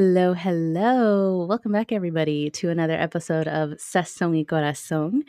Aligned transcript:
Hello, 0.00 0.32
hello. 0.32 1.44
Welcome 1.44 1.72
back, 1.72 1.92
everybody, 1.92 2.48
to 2.52 2.70
another 2.70 2.94
episode 2.94 3.46
of 3.46 3.72
Sazón 3.72 4.30
y 4.30 4.44
Corazón. 4.48 5.24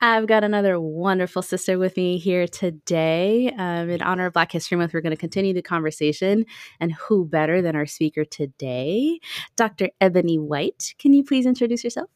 I've 0.00 0.26
got 0.26 0.42
another 0.42 0.80
wonderful 0.80 1.42
sister 1.42 1.78
with 1.78 1.96
me 1.96 2.18
here 2.18 2.48
today. 2.48 3.54
Um, 3.56 3.88
in 3.88 4.02
honor 4.02 4.26
of 4.26 4.32
Black 4.32 4.50
History 4.50 4.76
Month, 4.76 4.94
we're 4.94 5.00
going 5.00 5.14
to 5.14 5.16
continue 5.16 5.54
the 5.54 5.62
conversation. 5.62 6.44
And 6.80 6.92
who 6.94 7.24
better 7.24 7.62
than 7.62 7.76
our 7.76 7.86
speaker 7.86 8.24
today, 8.24 9.20
Dr. 9.54 9.90
Ebony 10.00 10.40
White? 10.40 10.96
Can 10.98 11.12
you 11.12 11.22
please 11.22 11.46
introduce 11.46 11.84
yourself? 11.84 12.10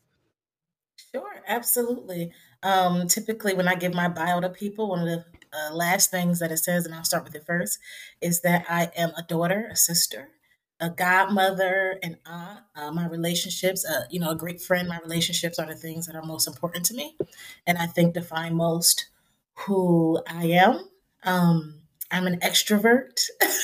Sure, 1.14 1.44
absolutely. 1.46 2.32
Um, 2.64 3.06
typically, 3.06 3.54
when 3.54 3.68
I 3.68 3.76
give 3.76 3.94
my 3.94 4.08
bio 4.08 4.40
to 4.40 4.48
people, 4.48 4.88
one 4.88 4.98
of 4.98 5.06
the 5.06 5.24
uh, 5.56 5.72
last 5.72 6.10
things 6.10 6.40
that 6.40 6.50
it 6.50 6.58
says, 6.58 6.86
and 6.86 6.92
I'll 6.92 7.04
start 7.04 7.22
with 7.22 7.36
it 7.36 7.46
first, 7.46 7.78
is 8.20 8.42
that 8.42 8.66
I 8.68 8.90
am 8.96 9.10
a 9.16 9.22
daughter, 9.22 9.68
a 9.70 9.76
sister, 9.76 10.30
a 10.80 10.90
godmother 10.90 11.98
and 12.02 12.16
aunt. 12.26 12.60
Uh, 12.74 12.90
my 12.90 13.06
relationships, 13.06 13.84
uh, 13.84 14.04
you 14.10 14.18
know, 14.18 14.30
a 14.30 14.36
great 14.36 14.60
friend. 14.60 14.88
My 14.88 14.98
relationships 15.00 15.58
are 15.58 15.66
the 15.66 15.74
things 15.74 16.06
that 16.06 16.16
are 16.16 16.22
most 16.22 16.48
important 16.48 16.86
to 16.86 16.94
me, 16.94 17.16
and 17.66 17.78
I 17.78 17.86
think 17.86 18.14
define 18.14 18.54
most 18.54 19.06
who 19.54 20.22
I 20.26 20.46
am. 20.46 20.88
Um, 21.24 21.74
I'm 22.10 22.26
an 22.26 22.40
extrovert, 22.40 23.20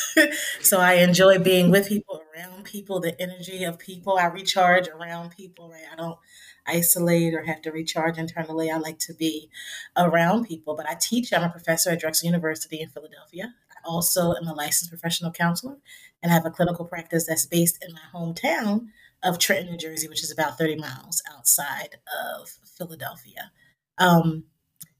so 0.60 0.78
I 0.78 0.94
enjoy 0.94 1.38
being 1.38 1.70
with 1.70 1.88
people, 1.88 2.22
around 2.36 2.64
people, 2.64 3.00
the 3.00 3.20
energy 3.20 3.64
of 3.64 3.78
people. 3.78 4.18
I 4.18 4.26
recharge 4.26 4.88
around 4.88 5.30
people. 5.30 5.70
Right, 5.70 5.82
I 5.92 5.96
don't 5.96 6.18
isolate 6.66 7.34
or 7.34 7.42
have 7.44 7.62
to 7.62 7.72
recharge 7.72 8.18
internally. 8.18 8.70
I 8.70 8.76
like 8.76 8.98
to 9.00 9.14
be 9.14 9.50
around 9.96 10.46
people, 10.46 10.76
but 10.76 10.88
I 10.88 10.96
teach. 11.00 11.32
I'm 11.32 11.42
a 11.42 11.48
professor 11.48 11.90
at 11.90 12.00
Drexel 12.00 12.26
University 12.26 12.80
in 12.80 12.88
Philadelphia. 12.90 13.54
I 13.70 13.88
also 13.88 14.34
am 14.34 14.46
a 14.46 14.54
licensed 14.54 14.90
professional 14.90 15.32
counselor 15.32 15.78
and 16.22 16.32
I 16.32 16.34
have 16.34 16.46
a 16.46 16.50
clinical 16.50 16.84
practice 16.84 17.26
that's 17.26 17.46
based 17.46 17.84
in 17.86 17.94
my 17.94 18.00
hometown 18.14 18.88
of 19.22 19.38
Trenton, 19.38 19.72
New 19.72 19.78
Jersey, 19.78 20.08
which 20.08 20.22
is 20.22 20.30
about 20.30 20.58
30 20.58 20.76
miles 20.76 21.22
outside 21.32 21.96
of 22.30 22.48
Philadelphia. 22.76 23.50
Um, 23.98 24.44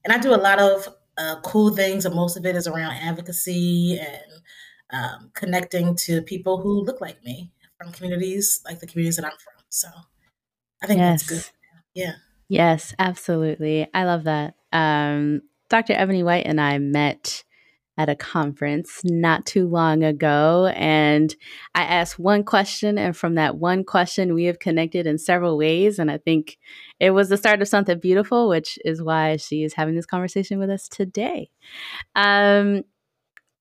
and 0.03 0.13
I 0.13 0.17
do 0.17 0.33
a 0.33 0.37
lot 0.37 0.59
of 0.59 0.87
uh, 1.17 1.39
cool 1.41 1.75
things, 1.75 2.05
and 2.05 2.15
most 2.15 2.37
of 2.37 2.45
it 2.45 2.55
is 2.55 2.67
around 2.67 2.93
advocacy 2.93 3.99
and 3.99 4.41
um, 4.91 5.31
connecting 5.33 5.95
to 5.95 6.21
people 6.21 6.61
who 6.61 6.83
look 6.83 7.01
like 7.01 7.23
me 7.23 7.51
from 7.77 7.91
communities 7.91 8.61
like 8.65 8.79
the 8.79 8.87
communities 8.87 9.17
that 9.17 9.25
I'm 9.25 9.31
from. 9.31 9.63
So 9.69 9.87
I 10.81 10.87
think 10.87 10.99
yes. 10.99 11.27
that's 11.27 11.29
good. 11.29 11.51
Yeah. 11.93 12.13
Yes, 12.49 12.93
absolutely. 12.97 13.87
I 13.93 14.05
love 14.05 14.23
that. 14.23 14.55
Um, 14.71 15.41
Dr. 15.69 15.93
Ebony 15.93 16.23
White 16.23 16.45
and 16.45 16.61
I 16.61 16.77
met 16.77 17.43
at 17.97 18.09
a 18.09 18.15
conference 18.15 19.01
not 19.03 19.45
too 19.45 19.67
long 19.67 20.03
ago. 20.03 20.71
And 20.75 21.35
I 21.73 21.83
asked 21.83 22.19
one 22.19 22.43
question, 22.43 22.97
and 22.97 23.17
from 23.17 23.35
that 23.35 23.57
one 23.57 23.83
question, 23.83 24.33
we 24.33 24.45
have 24.45 24.59
connected 24.59 25.07
in 25.07 25.17
several 25.17 25.57
ways. 25.57 25.97
And 25.97 26.11
I 26.11 26.17
think 26.19 26.57
it 26.99 27.11
was 27.11 27.29
the 27.29 27.37
start 27.37 27.61
of 27.61 27.67
something 27.67 27.99
beautiful, 27.99 28.49
which 28.49 28.77
is 28.85 29.01
why 29.01 29.37
she 29.37 29.63
is 29.63 29.73
having 29.73 29.95
this 29.95 30.05
conversation 30.05 30.59
with 30.59 30.69
us 30.69 30.87
today. 30.87 31.49
Um, 32.15 32.83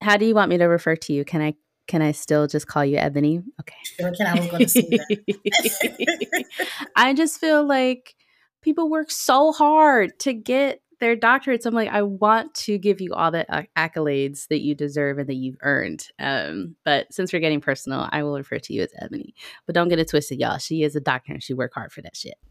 how 0.03 0.17
do 0.17 0.27
you 0.27 0.35
want 0.35 0.51
me 0.51 0.59
to 0.59 0.67
refer 0.67 0.97
to 0.97 1.13
you? 1.13 1.25
Can 1.25 1.41
I 1.41 1.55
can 1.89 2.03
I 2.03 2.13
still 2.13 2.49
just 2.49 2.67
call 2.67 2.85
you 2.85 2.97
Ebony? 2.97 3.43
Okay. 3.61 3.77
Sure 3.85 4.13
can. 4.13 4.27
I 4.27 4.41
was 4.41 4.47
going 4.49 4.63
to 4.65 4.69
say 4.69 4.89
that. 4.91 6.45
I 6.97 7.15
just 7.15 7.39
feel 7.39 7.65
like 7.65 8.17
people 8.61 8.91
work 8.91 9.11
so 9.11 9.53
hard 9.53 10.19
to 10.21 10.33
get 10.33 10.81
their 10.99 11.17
doctorates, 11.17 11.67
I'm 11.67 11.75
like, 11.75 11.91
I 11.91 12.03
want 12.03 12.55
to 12.55 12.79
give 12.79 13.01
you 13.01 13.13
all 13.13 13.31
the 13.31 13.45
accolades 13.77 14.49
that 14.49 14.63
you 14.63 14.75
deserve 14.75 15.19
and 15.19 15.29
that 15.29 15.35
you've 15.35 15.59
earned. 15.61 16.07
Um, 16.19 16.77
but 16.85 17.13
since 17.13 17.33
we're 17.33 17.41
getting 17.41 17.61
personal, 17.61 18.09
I 18.11 18.23
will 18.23 18.37
refer 18.37 18.59
to 18.59 18.73
you 18.73 18.83
as 18.83 18.93
Ebony. 19.01 19.35
But 19.67 19.75
don't 19.75 19.89
get 19.89 19.99
it 19.99 20.09
twisted, 20.09 20.41
y'all. 20.41 20.59
She 20.59 20.83
is 20.83 20.97
a 20.97 21.01
doctor 21.01 21.33
and 21.33 21.43
she 21.43 21.53
worked 21.53 21.75
hard 21.75 21.93
for 21.93 22.01
that 22.03 22.17
shit. 22.17 22.37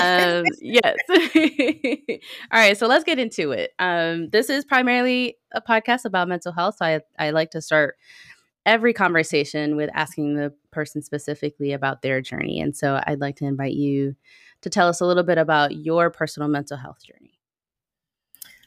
um, 0.00 0.44
yes. 0.60 0.96
all 2.50 2.60
right, 2.60 2.78
so 2.78 2.86
let's 2.86 3.04
get 3.04 3.18
into 3.18 3.50
it. 3.52 3.72
Um, 3.78 4.30
this 4.30 4.48
is 4.48 4.64
primarily 4.64 5.36
a 5.52 5.60
podcast 5.60 6.06
about 6.06 6.28
mental 6.28 6.52
health. 6.52 6.76
So 6.78 6.86
I, 6.86 7.00
I 7.18 7.30
like 7.30 7.50
to 7.50 7.60
start 7.60 7.96
every 8.66 8.94
conversation 8.94 9.76
with 9.76 9.90
asking 9.92 10.36
the 10.36 10.52
person 10.70 11.02
specifically 11.02 11.72
about 11.72 12.00
their 12.00 12.22
journey. 12.22 12.60
And 12.60 12.74
so 12.74 13.00
I'd 13.06 13.20
like 13.20 13.36
to 13.36 13.44
invite 13.44 13.74
you 13.74 14.16
to 14.64 14.70
tell 14.70 14.88
us 14.88 15.00
a 15.00 15.06
little 15.06 15.22
bit 15.22 15.38
about 15.38 15.76
your 15.76 16.10
personal 16.10 16.48
mental 16.48 16.78
health 16.78 17.04
journey. 17.04 17.38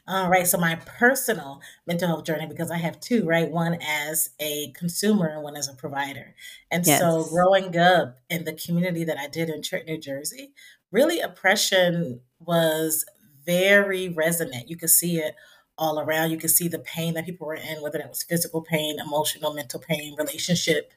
All 0.06 0.30
right. 0.30 0.46
So, 0.46 0.56
my 0.56 0.76
personal 0.76 1.60
mental 1.86 2.08
health 2.08 2.24
journey, 2.24 2.46
because 2.46 2.70
I 2.70 2.78
have 2.78 2.98
two, 2.98 3.26
right? 3.26 3.50
One 3.50 3.78
as 3.82 4.30
a 4.40 4.72
consumer 4.74 5.26
and 5.26 5.42
one 5.42 5.56
as 5.56 5.68
a 5.68 5.74
provider. 5.74 6.34
And 6.70 6.86
yes. 6.86 7.00
so, 7.00 7.24
growing 7.24 7.76
up 7.76 8.16
in 8.30 8.44
the 8.44 8.54
community 8.54 9.04
that 9.04 9.18
I 9.18 9.26
did 9.26 9.50
in 9.50 9.60
Trenton, 9.60 9.94
New 9.94 10.00
Jersey, 10.00 10.54
really 10.90 11.20
oppression 11.20 12.20
was 12.38 13.04
very 13.44 14.08
resonant. 14.08 14.70
You 14.70 14.76
could 14.76 14.90
see 14.90 15.18
it 15.18 15.34
all 15.76 16.00
around. 16.00 16.30
You 16.30 16.38
could 16.38 16.50
see 16.50 16.68
the 16.68 16.78
pain 16.78 17.12
that 17.14 17.26
people 17.26 17.46
were 17.46 17.54
in, 17.54 17.82
whether 17.82 17.98
that 17.98 18.08
was 18.08 18.22
physical 18.22 18.62
pain, 18.62 18.98
emotional, 18.98 19.52
mental 19.52 19.80
pain, 19.80 20.16
relationship 20.16 20.92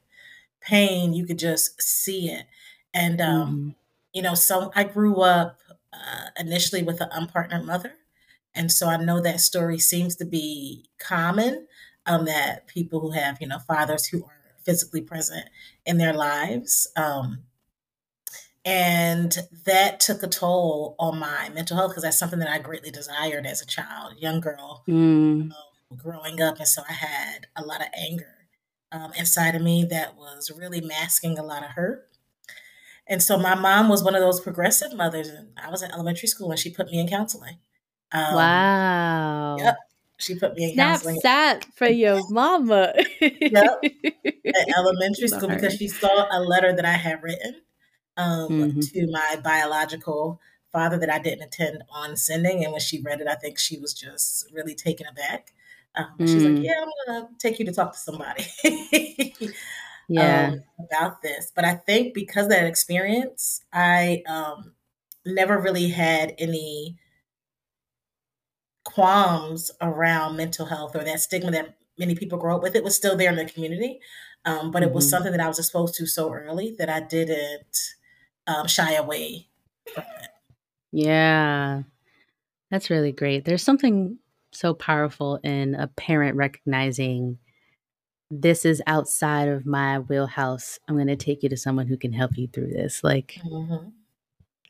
pain. 0.61 1.13
You 1.13 1.25
could 1.25 1.39
just 1.39 1.81
see 1.81 2.29
it. 2.29 2.45
And 2.93 3.19
um, 3.19 3.47
mm-hmm 3.47 3.69
you 4.13 4.21
know, 4.21 4.33
so 4.33 4.71
I 4.75 4.83
grew 4.83 5.21
up 5.21 5.59
uh, 5.93 6.27
initially 6.39 6.83
with 6.83 7.01
an 7.01 7.09
unpartnered 7.09 7.65
mother. 7.65 7.93
And 8.53 8.71
so 8.71 8.87
I 8.87 8.97
know 8.97 9.21
that 9.21 9.39
story 9.39 9.79
seems 9.79 10.15
to 10.17 10.25
be 10.25 10.89
common 10.99 11.67
um, 12.05 12.25
that 12.25 12.67
people 12.67 12.99
who 12.99 13.11
have, 13.11 13.37
you 13.39 13.47
know, 13.47 13.59
fathers 13.59 14.07
who 14.07 14.23
aren't 14.23 14.65
physically 14.65 15.01
present 15.01 15.45
in 15.85 15.97
their 15.97 16.13
lives. 16.13 16.87
Um, 16.97 17.43
and 18.63 19.35
that 19.65 19.99
took 19.99 20.21
a 20.21 20.27
toll 20.27 20.95
on 20.99 21.17
my 21.17 21.49
mental 21.49 21.77
health 21.77 21.91
because 21.91 22.03
that's 22.03 22.19
something 22.19 22.39
that 22.39 22.49
I 22.49 22.59
greatly 22.59 22.91
desired 22.91 23.45
as 23.45 23.61
a 23.61 23.65
child, 23.65 24.15
young 24.19 24.39
girl, 24.39 24.83
mm. 24.87 25.51
um, 25.51 25.97
growing 25.97 26.41
up. 26.41 26.57
And 26.57 26.67
so 26.67 26.83
I 26.87 26.93
had 26.93 27.47
a 27.55 27.63
lot 27.63 27.81
of 27.81 27.87
anger 27.97 28.47
um, 28.91 29.13
inside 29.17 29.55
of 29.55 29.63
me 29.63 29.85
that 29.85 30.15
was 30.15 30.51
really 30.55 30.81
masking 30.81 31.39
a 31.39 31.43
lot 31.43 31.63
of 31.63 31.71
hurt. 31.71 32.07
And 33.11 33.21
so 33.21 33.37
my 33.37 33.55
mom 33.55 33.89
was 33.89 34.05
one 34.05 34.15
of 34.15 34.21
those 34.21 34.39
progressive 34.39 34.93
mothers, 34.95 35.27
and 35.27 35.49
I 35.61 35.69
was 35.69 35.83
in 35.83 35.91
elementary 35.91 36.29
school 36.29 36.47
when 36.47 36.55
she 36.55 36.69
put 36.69 36.89
me 36.89 36.97
in 36.97 37.09
counseling. 37.09 37.57
Um, 38.13 38.35
wow. 38.35 39.57
Yep. 39.59 39.77
She 40.17 40.39
put 40.39 40.55
me 40.55 40.63
in 40.63 40.73
Snap 40.75 40.87
counseling. 40.87 41.19
Snap 41.19 41.65
for 41.75 41.87
your 41.87 42.21
mama. 42.29 42.93
yep. 43.19 43.83
At 43.83 44.77
elementary 44.77 45.27
school 45.27 45.49
because 45.49 45.75
she 45.75 45.89
saw 45.89 46.25
a 46.31 46.39
letter 46.39 46.73
that 46.73 46.85
I 46.85 46.93
had 46.93 47.21
written 47.21 47.55
um, 48.15 48.47
mm-hmm. 48.49 48.79
to 48.79 49.11
my 49.11 49.41
biological 49.43 50.39
father 50.71 50.97
that 50.97 51.09
I 51.09 51.19
didn't 51.19 51.43
intend 51.43 51.83
on 51.89 52.15
sending. 52.15 52.63
And 52.63 52.71
when 52.71 52.79
she 52.79 53.01
read 53.01 53.19
it, 53.19 53.27
I 53.27 53.35
think 53.35 53.59
she 53.59 53.77
was 53.77 53.93
just 53.93 54.49
really 54.53 54.73
taken 54.73 55.05
aback. 55.07 55.51
Um, 55.95 56.05
mm. 56.17 56.27
She's 56.27 56.43
like, 56.45 56.53
mm. 56.53 56.63
"Yeah, 56.63 56.81
I'm 56.81 56.89
gonna 57.05 57.29
take 57.39 57.59
you 57.59 57.65
to 57.65 57.73
talk 57.73 57.91
to 57.91 57.99
somebody." 57.99 58.45
yeah. 60.07 60.51
Um, 60.53 60.63
about 60.79 61.21
this. 61.21 61.51
But 61.55 61.65
I 61.65 61.75
think 61.75 62.13
because 62.13 62.47
that 62.49 62.65
experience, 62.65 63.61
I 63.71 64.23
um, 64.27 64.73
never 65.25 65.59
really 65.59 65.89
had 65.89 66.33
any 66.37 66.97
qualms 68.83 69.71
around 69.79 70.35
mental 70.35 70.65
health 70.65 70.95
or 70.95 71.03
that 71.03 71.19
stigma 71.19 71.51
that 71.51 71.75
many 71.97 72.15
people 72.15 72.37
grow 72.37 72.55
up 72.55 72.63
with. 72.63 72.75
It 72.75 72.83
was 72.83 72.95
still 72.95 73.15
there 73.15 73.29
in 73.29 73.35
the 73.35 73.45
community, 73.45 73.99
um, 74.45 74.71
but 74.71 74.81
mm-hmm. 74.81 74.89
it 74.89 74.95
was 74.95 75.05
mm-hmm. 75.05 75.09
something 75.11 75.31
that 75.31 75.41
I 75.41 75.47
was 75.47 75.59
exposed 75.59 75.95
to 75.95 76.05
so 76.05 76.33
early 76.33 76.75
that 76.79 76.89
I 76.89 76.99
didn't 76.99 77.77
um, 78.47 78.67
shy 78.67 78.93
away 78.93 79.47
from 79.93 80.03
it. 80.21 80.29
Yeah, 80.91 81.83
that's 82.69 82.89
really 82.89 83.11
great. 83.11 83.45
There's 83.45 83.63
something 83.63 84.17
so 84.51 84.73
powerful 84.73 85.39
in 85.43 85.75
a 85.75 85.87
parent 85.87 86.35
recognizing 86.35 87.37
this 88.31 88.63
is 88.65 88.81
outside 88.87 89.49
of 89.49 89.65
my 89.65 89.99
wheelhouse. 89.99 90.79
I'm 90.87 90.95
going 90.95 91.07
to 91.07 91.17
take 91.17 91.43
you 91.43 91.49
to 91.49 91.57
someone 91.57 91.87
who 91.87 91.97
can 91.97 92.13
help 92.13 92.37
you 92.37 92.47
through 92.47 92.69
this. 92.69 93.03
Like, 93.03 93.37
mm-hmm. 93.45 93.89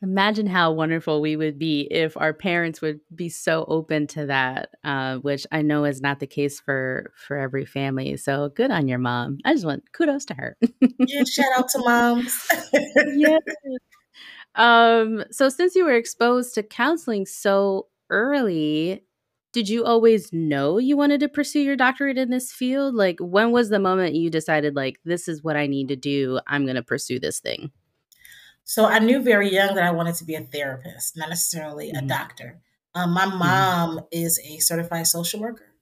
imagine 0.02 0.48
how 0.48 0.72
wonderful 0.72 1.20
we 1.20 1.36
would 1.36 1.60
be 1.60 1.82
if 1.90 2.16
our 2.16 2.34
parents 2.34 2.82
would 2.82 2.98
be 3.14 3.28
so 3.28 3.64
open 3.68 4.08
to 4.08 4.26
that, 4.26 4.70
uh, 4.82 5.18
which 5.18 5.46
I 5.52 5.62
know 5.62 5.84
is 5.84 6.02
not 6.02 6.18
the 6.18 6.26
case 6.26 6.58
for 6.58 7.12
for 7.14 7.36
every 7.38 7.64
family. 7.64 8.16
So 8.16 8.48
good 8.48 8.72
on 8.72 8.88
your 8.88 8.98
mom. 8.98 9.38
I 9.44 9.52
just 9.52 9.64
want 9.64 9.92
kudos 9.92 10.24
to 10.26 10.34
her. 10.34 10.56
yeah, 10.98 11.22
shout 11.24 11.52
out 11.56 11.68
to 11.68 11.78
moms. 11.78 12.48
yeah. 13.14 13.38
Um. 14.56 15.24
So 15.30 15.48
since 15.48 15.76
you 15.76 15.84
were 15.84 15.94
exposed 15.94 16.54
to 16.56 16.64
counseling 16.64 17.26
so 17.26 17.86
early, 18.10 19.04
did 19.52 19.68
you 19.68 19.84
always 19.84 20.32
know 20.32 20.78
you 20.78 20.96
wanted 20.96 21.20
to 21.20 21.28
pursue 21.28 21.60
your 21.60 21.76
doctorate 21.76 22.18
in 22.18 22.30
this 22.30 22.50
field? 22.50 22.94
Like, 22.94 23.18
when 23.20 23.52
was 23.52 23.68
the 23.68 23.78
moment 23.78 24.14
you 24.14 24.30
decided, 24.30 24.74
like, 24.74 24.98
this 25.04 25.28
is 25.28 25.42
what 25.42 25.56
I 25.56 25.66
need 25.66 25.88
to 25.88 25.96
do? 25.96 26.40
I'm 26.46 26.64
going 26.64 26.76
to 26.76 26.82
pursue 26.82 27.20
this 27.20 27.38
thing? 27.38 27.70
So, 28.64 28.86
I 28.86 28.98
knew 28.98 29.20
very 29.20 29.52
young 29.52 29.74
that 29.74 29.84
I 29.84 29.90
wanted 29.90 30.14
to 30.16 30.24
be 30.24 30.34
a 30.34 30.40
therapist, 30.40 31.16
not 31.16 31.28
necessarily 31.28 31.88
mm-hmm. 31.88 32.04
a 32.04 32.08
doctor. 32.08 32.60
Um, 32.94 33.12
my 33.12 33.26
mm-hmm. 33.26 33.38
mom 33.38 33.90
mm-hmm. 33.96 34.06
is 34.10 34.40
a 34.40 34.58
certified 34.58 35.06
social 35.06 35.40
worker. 35.40 35.72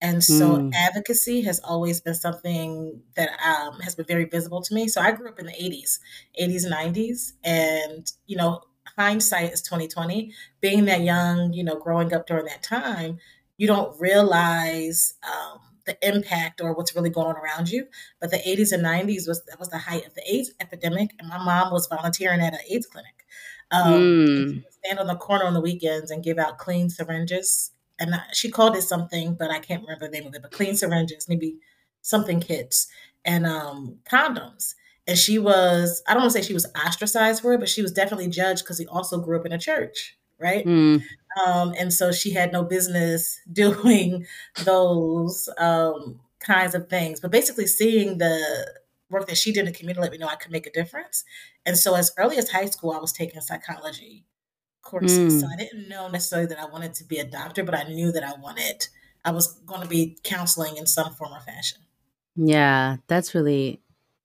And 0.00 0.22
so 0.22 0.58
mm. 0.58 0.74
advocacy 0.74 1.40
has 1.42 1.60
always 1.60 2.02
been 2.02 2.14
something 2.14 3.00
that 3.16 3.30
um, 3.42 3.80
has 3.80 3.94
been 3.94 4.04
very 4.04 4.26
visible 4.26 4.60
to 4.60 4.74
me. 4.74 4.86
So 4.86 5.00
I 5.00 5.12
grew 5.12 5.30
up 5.30 5.38
in 5.38 5.46
the 5.46 5.52
80s, 5.52 5.98
80s, 6.38 6.70
90s. 6.70 7.32
And, 7.42 8.06
you 8.26 8.36
know, 8.36 8.60
hindsight 8.96 9.52
is 9.52 9.62
2020. 9.62 10.32
Being 10.60 10.84
that 10.86 11.02
young, 11.02 11.52
you 11.52 11.64
know, 11.64 11.76
growing 11.76 12.12
up 12.12 12.26
during 12.26 12.46
that 12.46 12.62
time, 12.62 13.18
you 13.56 13.66
don't 13.66 13.98
realize 14.00 15.14
um, 15.22 15.58
the 15.86 15.96
impact 16.06 16.60
or 16.60 16.74
what's 16.74 16.94
really 16.94 17.10
going 17.10 17.28
on 17.28 17.36
around 17.36 17.70
you. 17.70 17.86
But 18.20 18.30
the 18.30 18.38
80s 18.38 18.72
and 18.72 18.84
90s 18.84 19.28
was 19.28 19.44
that 19.44 19.58
was 19.58 19.68
the 19.68 19.78
height 19.78 20.06
of 20.06 20.14
the 20.14 20.22
AIDS 20.26 20.52
epidemic, 20.60 21.10
and 21.18 21.28
my 21.28 21.38
mom 21.38 21.72
was 21.72 21.86
volunteering 21.86 22.40
at 22.40 22.54
an 22.54 22.60
AIDS 22.70 22.86
clinic. 22.86 23.26
Um, 23.70 23.92
mm. 23.92 24.64
stand 24.70 24.98
on 24.98 25.06
the 25.06 25.16
corner 25.16 25.44
on 25.44 25.54
the 25.54 25.60
weekends 25.60 26.10
and 26.10 26.22
give 26.22 26.38
out 26.38 26.58
clean 26.58 26.90
syringes, 26.90 27.72
and 27.98 28.14
she 28.32 28.50
called 28.50 28.76
it 28.76 28.82
something, 28.82 29.34
but 29.34 29.50
I 29.50 29.58
can't 29.58 29.82
remember 29.82 30.06
the 30.06 30.18
name 30.18 30.26
of 30.26 30.34
it. 30.34 30.42
But 30.42 30.52
clean 30.52 30.76
syringes, 30.76 31.28
maybe 31.28 31.56
something 32.02 32.40
kits 32.40 32.88
and 33.24 33.46
um, 33.46 33.98
condoms. 34.10 34.74
And 35.06 35.18
she 35.18 35.38
was, 35.38 36.02
I 36.08 36.14
don't 36.14 36.22
want 36.22 36.32
to 36.32 36.40
say 36.40 36.46
she 36.46 36.54
was 36.54 36.66
ostracized 36.74 37.42
for 37.42 37.52
it, 37.52 37.60
but 37.60 37.68
she 37.68 37.82
was 37.82 37.92
definitely 37.92 38.28
judged 38.28 38.64
because 38.64 38.78
he 38.78 38.86
also 38.86 39.20
grew 39.20 39.38
up 39.38 39.44
in 39.44 39.52
a 39.52 39.58
church, 39.58 40.16
right? 40.38 40.64
Mm. 40.64 41.02
Um, 41.44 41.74
and 41.78 41.92
so 41.92 42.10
she 42.10 42.32
had 42.32 42.52
no 42.52 42.64
business 42.64 43.40
doing 43.52 44.26
those 44.64 45.48
um, 45.58 46.20
kinds 46.40 46.74
of 46.74 46.88
things. 46.88 47.20
But 47.20 47.32
basically, 47.32 47.66
seeing 47.66 48.18
the 48.18 48.72
work 49.10 49.26
that 49.26 49.36
she 49.36 49.52
did 49.52 49.60
in 49.60 49.66
the 49.66 49.72
community 49.72 50.00
let 50.00 50.12
me 50.12 50.18
know 50.18 50.26
I 50.26 50.36
could 50.36 50.52
make 50.52 50.66
a 50.66 50.72
difference. 50.72 51.24
And 51.66 51.76
so, 51.76 51.94
as 51.94 52.12
early 52.16 52.38
as 52.38 52.50
high 52.50 52.66
school, 52.66 52.92
I 52.92 52.98
was 52.98 53.12
taking 53.12 53.40
psychology 53.40 54.24
courses. 54.84 55.34
Mm. 55.34 55.40
So 55.40 55.48
I 55.52 55.56
didn't 55.56 55.88
know 55.88 56.08
necessarily 56.08 56.46
that 56.48 56.60
I 56.60 56.66
wanted 56.66 56.94
to 56.94 57.04
be 57.04 57.18
a 57.18 57.24
doctor, 57.24 57.64
but 57.64 57.74
I 57.74 57.84
knew 57.84 58.12
that 58.12 58.22
I 58.22 58.34
wanted, 58.38 58.86
I 59.24 59.32
was 59.32 59.54
going 59.66 59.82
to 59.82 59.88
be 59.88 60.18
counseling 60.22 60.76
in 60.76 60.86
some 60.86 61.12
form 61.14 61.32
or 61.32 61.40
fashion. 61.40 61.78
Yeah, 62.36 62.96
that's 63.08 63.34
really, 63.34 63.80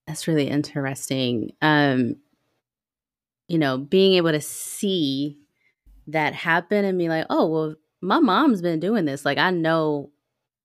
that's 0.10 0.28
really 0.28 0.48
interesting. 0.48 1.52
Um, 1.62 2.16
you 3.48 3.60
know, 3.60 3.78
being 3.78 4.14
able 4.14 4.32
to 4.32 4.42
see 4.42 5.38
that 6.08 6.34
happen 6.34 6.84
and 6.84 6.98
be 6.98 7.10
like, 7.10 7.28
oh, 7.30 7.46
well, 7.46 7.76
my 8.02 8.18
mom's 8.18 8.64
been 8.64 8.80
doing 8.80 9.06
this. 9.06 9.24
Like, 9.24 9.38
I 9.38 9.52
know 9.52 10.10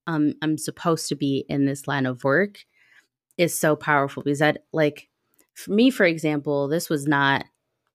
um, 0.06 0.32
I'm 0.41 0.56
supposed 0.56 1.08
to 1.08 1.14
be 1.14 1.44
in 1.46 1.67
this 1.67 1.87
line 1.87 2.06
of 2.06 2.25
work 2.25 2.64
is 3.37 3.58
so 3.58 3.76
powerful 3.76 4.23
because 4.23 4.38
that, 4.38 4.64
like, 4.73 5.11
for 5.52 5.73
me, 5.73 5.91
for 5.91 6.06
example, 6.06 6.67
this 6.67 6.88
was 6.88 7.06
not 7.06 7.44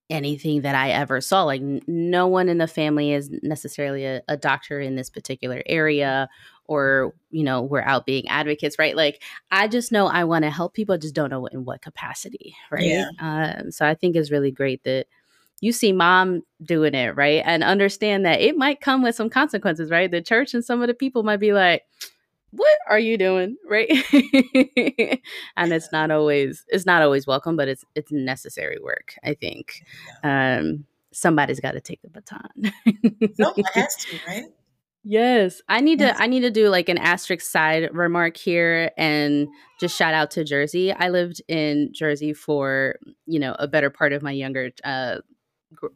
anything 0.09 0.61
that 0.61 0.75
I 0.75 0.89
ever 0.91 1.21
saw. 1.21 1.43
Like, 1.43 1.61
n- 1.61 1.81
no 1.87 2.27
one 2.27 2.49
in 2.49 2.57
the 2.57 2.67
family 2.67 3.13
is 3.13 3.29
necessarily 3.43 4.05
a, 4.05 4.21
a 4.27 4.37
doctor 4.37 4.79
in 4.79 4.95
this 4.95 5.09
particular 5.09 5.61
area 5.65 6.29
or 6.65 7.15
you 7.31 7.43
know 7.43 7.63
we're 7.63 7.81
out 7.81 8.05
being 8.05 8.27
advocates 8.27 8.77
right 8.77 8.95
like 8.95 9.23
i 9.49 9.67
just 9.67 9.91
know 9.91 10.05
i 10.05 10.23
want 10.23 10.43
to 10.43 10.51
help 10.51 10.75
people 10.75 10.93
I 10.93 10.99
just 10.99 11.15
don't 11.15 11.31
know 11.31 11.47
in 11.47 11.65
what 11.65 11.81
capacity 11.81 12.55
right 12.69 12.83
yeah. 12.83 13.09
um, 13.19 13.71
so 13.71 13.87
i 13.87 13.95
think 13.95 14.15
it's 14.15 14.29
really 14.29 14.51
great 14.51 14.83
that 14.83 15.07
you 15.61 15.71
see 15.71 15.91
mom 15.91 16.41
doing 16.63 16.93
it, 16.93 17.15
right? 17.15 17.43
And 17.45 17.63
understand 17.63 18.25
that 18.25 18.41
it 18.41 18.55
might 18.57 18.81
come 18.81 19.01
with 19.01 19.15
some 19.15 19.29
consequences, 19.29 19.91
right? 19.91 20.09
The 20.09 20.21
church 20.21 20.53
and 20.53 20.63
some 20.63 20.81
of 20.81 20.87
the 20.87 20.93
people 20.93 21.23
might 21.23 21.39
be 21.39 21.53
like, 21.53 21.83
what 22.51 22.77
are 22.87 22.99
you 22.99 23.17
doing? 23.17 23.57
Right? 23.67 23.89
And 25.57 25.73
it's 25.73 25.91
not 25.91 26.11
always 26.11 26.65
it's 26.69 26.85
not 26.85 27.01
always 27.01 27.27
welcome 27.27 27.55
but 27.55 27.67
it's 27.67 27.83
it's 27.95 28.11
necessary 28.11 28.77
work 28.81 29.13
i 29.23 29.33
think. 29.33 29.83
Um 30.23 30.85
somebody's 31.11 31.59
got 31.59 31.71
to 31.71 31.81
take 31.81 32.01
the 32.01 32.09
baton. 32.09 32.71
Someone 33.35 33.63
has 33.73 33.95
to 33.95 34.19
right? 34.27 34.45
Yes, 35.03 35.61
I 35.67 35.81
need 35.81 35.99
to 35.99 36.15
I 36.21 36.27
need 36.27 36.41
to 36.41 36.51
do 36.51 36.69
like 36.69 36.89
an 36.89 36.97
asterisk 36.97 37.45
side 37.45 37.89
remark 37.93 38.37
here 38.37 38.91
and 38.97 39.47
just 39.79 39.97
shout 39.97 40.13
out 40.13 40.31
to 40.31 40.43
Jersey. 40.43 40.93
I 40.93 41.09
lived 41.09 41.41
in 41.47 41.91
Jersey 41.93 42.33
for, 42.33 42.95
you 43.25 43.39
know, 43.39 43.55
a 43.59 43.67
better 43.67 43.89
part 43.89 44.13
of 44.13 44.21
my 44.21 44.31
younger 44.31 44.71
uh 44.83 45.17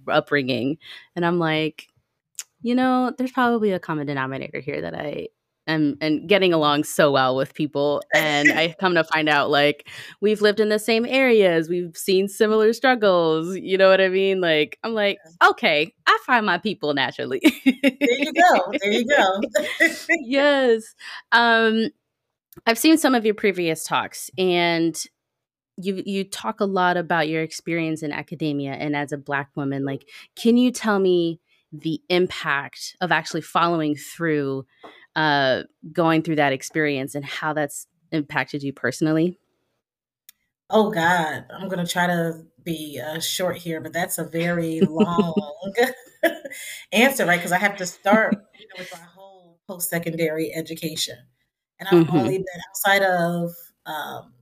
upbringing 0.07 0.77
and 1.15 1.25
i'm 1.25 1.39
like 1.39 1.88
you 2.61 2.75
know 2.75 3.11
there's 3.17 3.31
probably 3.31 3.71
a 3.71 3.79
common 3.79 4.05
denominator 4.05 4.59
here 4.59 4.81
that 4.81 4.94
i 4.94 5.27
am 5.68 5.98
and 6.01 6.27
getting 6.27 6.54
along 6.54 6.83
so 6.83 7.12
well 7.12 7.36
with 7.36 7.54
people 7.54 8.01
and 8.13 8.51
i 8.54 8.74
come 8.80 8.95
to 8.95 9.04
find 9.04 9.30
out 9.30 9.50
like 9.50 9.88
we've 10.21 10.42
lived 10.42 10.60
in 10.60 10.69
the 10.69 10.80
same 10.80 11.06
areas 11.06 11.69
we've 11.69 11.95
seen 11.95 12.27
similar 12.27 12.74
struggles 12.74 13.56
you 13.57 13.77
know 13.77 13.89
what 13.89 14.01
i 14.01 14.10
mean? 14.10 14.42
Like 14.42 14.77
i'm 14.83 14.94
like 14.94 15.18
okay 15.44 15.94
i 16.07 16.19
find 16.25 16.45
my 16.45 16.57
people 16.57 16.94
naturally. 16.94 17.42
There 17.65 18.19
you 18.19 18.33
go 18.33 18.71
there 18.81 18.92
you 18.92 19.06
go. 19.06 19.88
Yes 20.21 20.83
um 21.31 21.89
i've 22.65 22.77
seen 22.77 22.98
some 22.98 23.15
of 23.15 23.25
your 23.25 23.36
previous 23.36 23.83
talks 23.83 24.30
and 24.38 25.01
you 25.77 26.04
you 26.06 26.24
talk 26.24 26.60
a 26.60 26.65
lot 26.65 26.98
about 26.98 27.27
your 27.27 27.42
experience 27.42 28.04
in 28.04 28.12
academia 28.12 28.74
and 28.74 28.95
as 28.95 29.12
a 29.12 29.18
black 29.18 29.50
woman 29.56 29.86
like 29.86 30.07
can 30.36 30.57
you 30.57 30.71
tell 30.71 31.00
me 31.00 31.39
the 31.71 32.00
impact 32.10 32.95
of 33.01 33.12
actually 33.12 33.42
following 33.42 33.95
through 33.95 34.65
uh 35.15 35.63
going 35.92 36.21
through 36.21 36.36
that 36.36 36.54
experience 36.54 37.15
and 37.15 37.25
how 37.25 37.54
that's 37.54 37.88
impacted 38.12 38.63
you 38.63 38.74
personally 38.74 39.39
oh 40.69 40.89
god 40.92 41.45
i'm 41.51 41.68
going 41.68 41.83
to 41.83 41.92
try 41.92 42.07
to 42.07 42.44
be 42.63 43.01
uh, 43.06 43.19
short 43.19 43.57
here 43.57 43.81
but 43.81 43.92
that's 43.92 44.18
a 44.18 44.24
very 44.24 44.80
long 44.81 45.33
answer 46.92 47.25
right 47.25 47.38
because 47.38 47.51
i 47.51 47.57
have 47.57 47.75
to 47.75 47.86
start 47.86 48.33
you 48.60 48.68
know, 48.68 48.75
with 48.80 48.92
my 48.94 49.06
whole 49.15 49.60
post-secondary 49.68 50.54
education 50.54 51.18
and 51.80 51.89
i've 51.89 52.07
mm-hmm. 52.07 52.18
only 52.18 52.38
been 52.38 52.62
outside 52.69 53.04
of 53.04 53.51
um, 53.86 54.33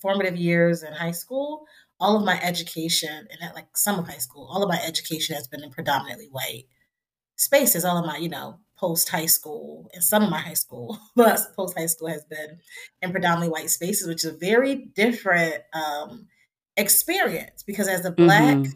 formative 0.00 0.36
years 0.36 0.82
in 0.82 0.92
high 0.92 1.12
school, 1.12 1.66
all 2.00 2.16
of 2.16 2.24
my 2.24 2.40
education, 2.42 3.28
and 3.30 3.42
at 3.42 3.54
like 3.54 3.76
some 3.76 3.98
of 3.98 4.06
high 4.06 4.18
school, 4.18 4.48
all 4.50 4.62
of 4.62 4.68
my 4.68 4.80
education 4.84 5.34
has 5.34 5.48
been 5.48 5.62
in 5.62 5.70
predominantly 5.70 6.28
white 6.30 6.64
spaces. 7.36 7.84
All 7.84 7.98
of 7.98 8.06
my, 8.06 8.18
you 8.18 8.28
know, 8.28 8.58
post 8.78 9.08
high 9.08 9.26
school 9.26 9.90
and 9.92 10.02
some 10.02 10.22
of 10.22 10.30
my 10.30 10.38
high 10.38 10.54
school, 10.54 10.98
but 11.16 11.40
post 11.56 11.76
high 11.76 11.86
school 11.86 12.08
has 12.08 12.24
been 12.24 12.58
in 13.02 13.10
predominantly 13.10 13.48
white 13.48 13.70
spaces, 13.70 14.06
which 14.06 14.24
is 14.24 14.32
a 14.32 14.36
very 14.36 14.76
different 14.94 15.62
um, 15.72 16.26
experience 16.76 17.62
because 17.62 17.88
as 17.88 18.04
a 18.04 18.10
black, 18.10 18.56
mm-hmm. 18.56 18.72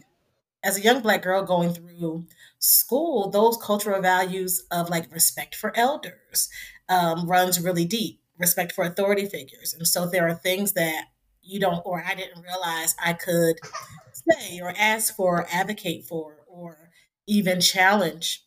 as 0.63 0.77
a 0.77 0.81
young 0.81 1.01
black 1.01 1.21
girl 1.21 1.43
going 1.43 1.73
through 1.73 2.25
school, 2.59 3.29
those 3.29 3.57
cultural 3.57 4.01
values 4.01 4.63
of 4.71 4.89
like 4.89 5.11
respect 5.11 5.55
for 5.55 5.75
elders 5.77 6.49
um, 6.89 7.27
runs 7.27 7.59
really 7.59 7.85
deep 7.85 8.19
respect 8.37 8.71
for 8.71 8.83
authority 8.83 9.25
figures. 9.25 9.73
And 9.73 9.87
so 9.87 10.07
there 10.07 10.27
are 10.27 10.33
things 10.33 10.73
that 10.73 11.05
you 11.41 11.59
don't, 11.59 11.81
or 11.85 12.03
I 12.05 12.15
didn't 12.15 12.41
realize 12.41 12.95
I 13.03 13.13
could 13.13 13.59
say 14.13 14.59
or 14.61 14.73
ask 14.77 15.15
for, 15.15 15.41
or 15.41 15.47
advocate 15.51 16.05
for, 16.05 16.37
or 16.47 16.89
even 17.27 17.59
challenge. 17.61 18.43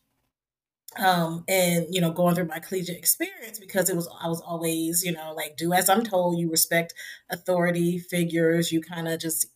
Um, 0.98 1.44
and 1.48 1.86
you 1.90 2.00
know, 2.00 2.10
going 2.10 2.34
through 2.34 2.46
my 2.46 2.58
collegiate 2.58 2.96
experience 2.96 3.58
because 3.58 3.90
it 3.90 3.96
was 3.96 4.08
I 4.20 4.28
was 4.28 4.40
always, 4.40 5.04
you 5.04 5.12
know, 5.12 5.34
like 5.34 5.56
do 5.56 5.72
as 5.72 5.88
I'm 5.88 6.04
told, 6.04 6.38
you 6.38 6.50
respect 6.50 6.94
authority 7.30 7.98
figures, 7.98 8.72
you 8.72 8.80
kind 8.80 9.08
of 9.08 9.20
just 9.20 9.46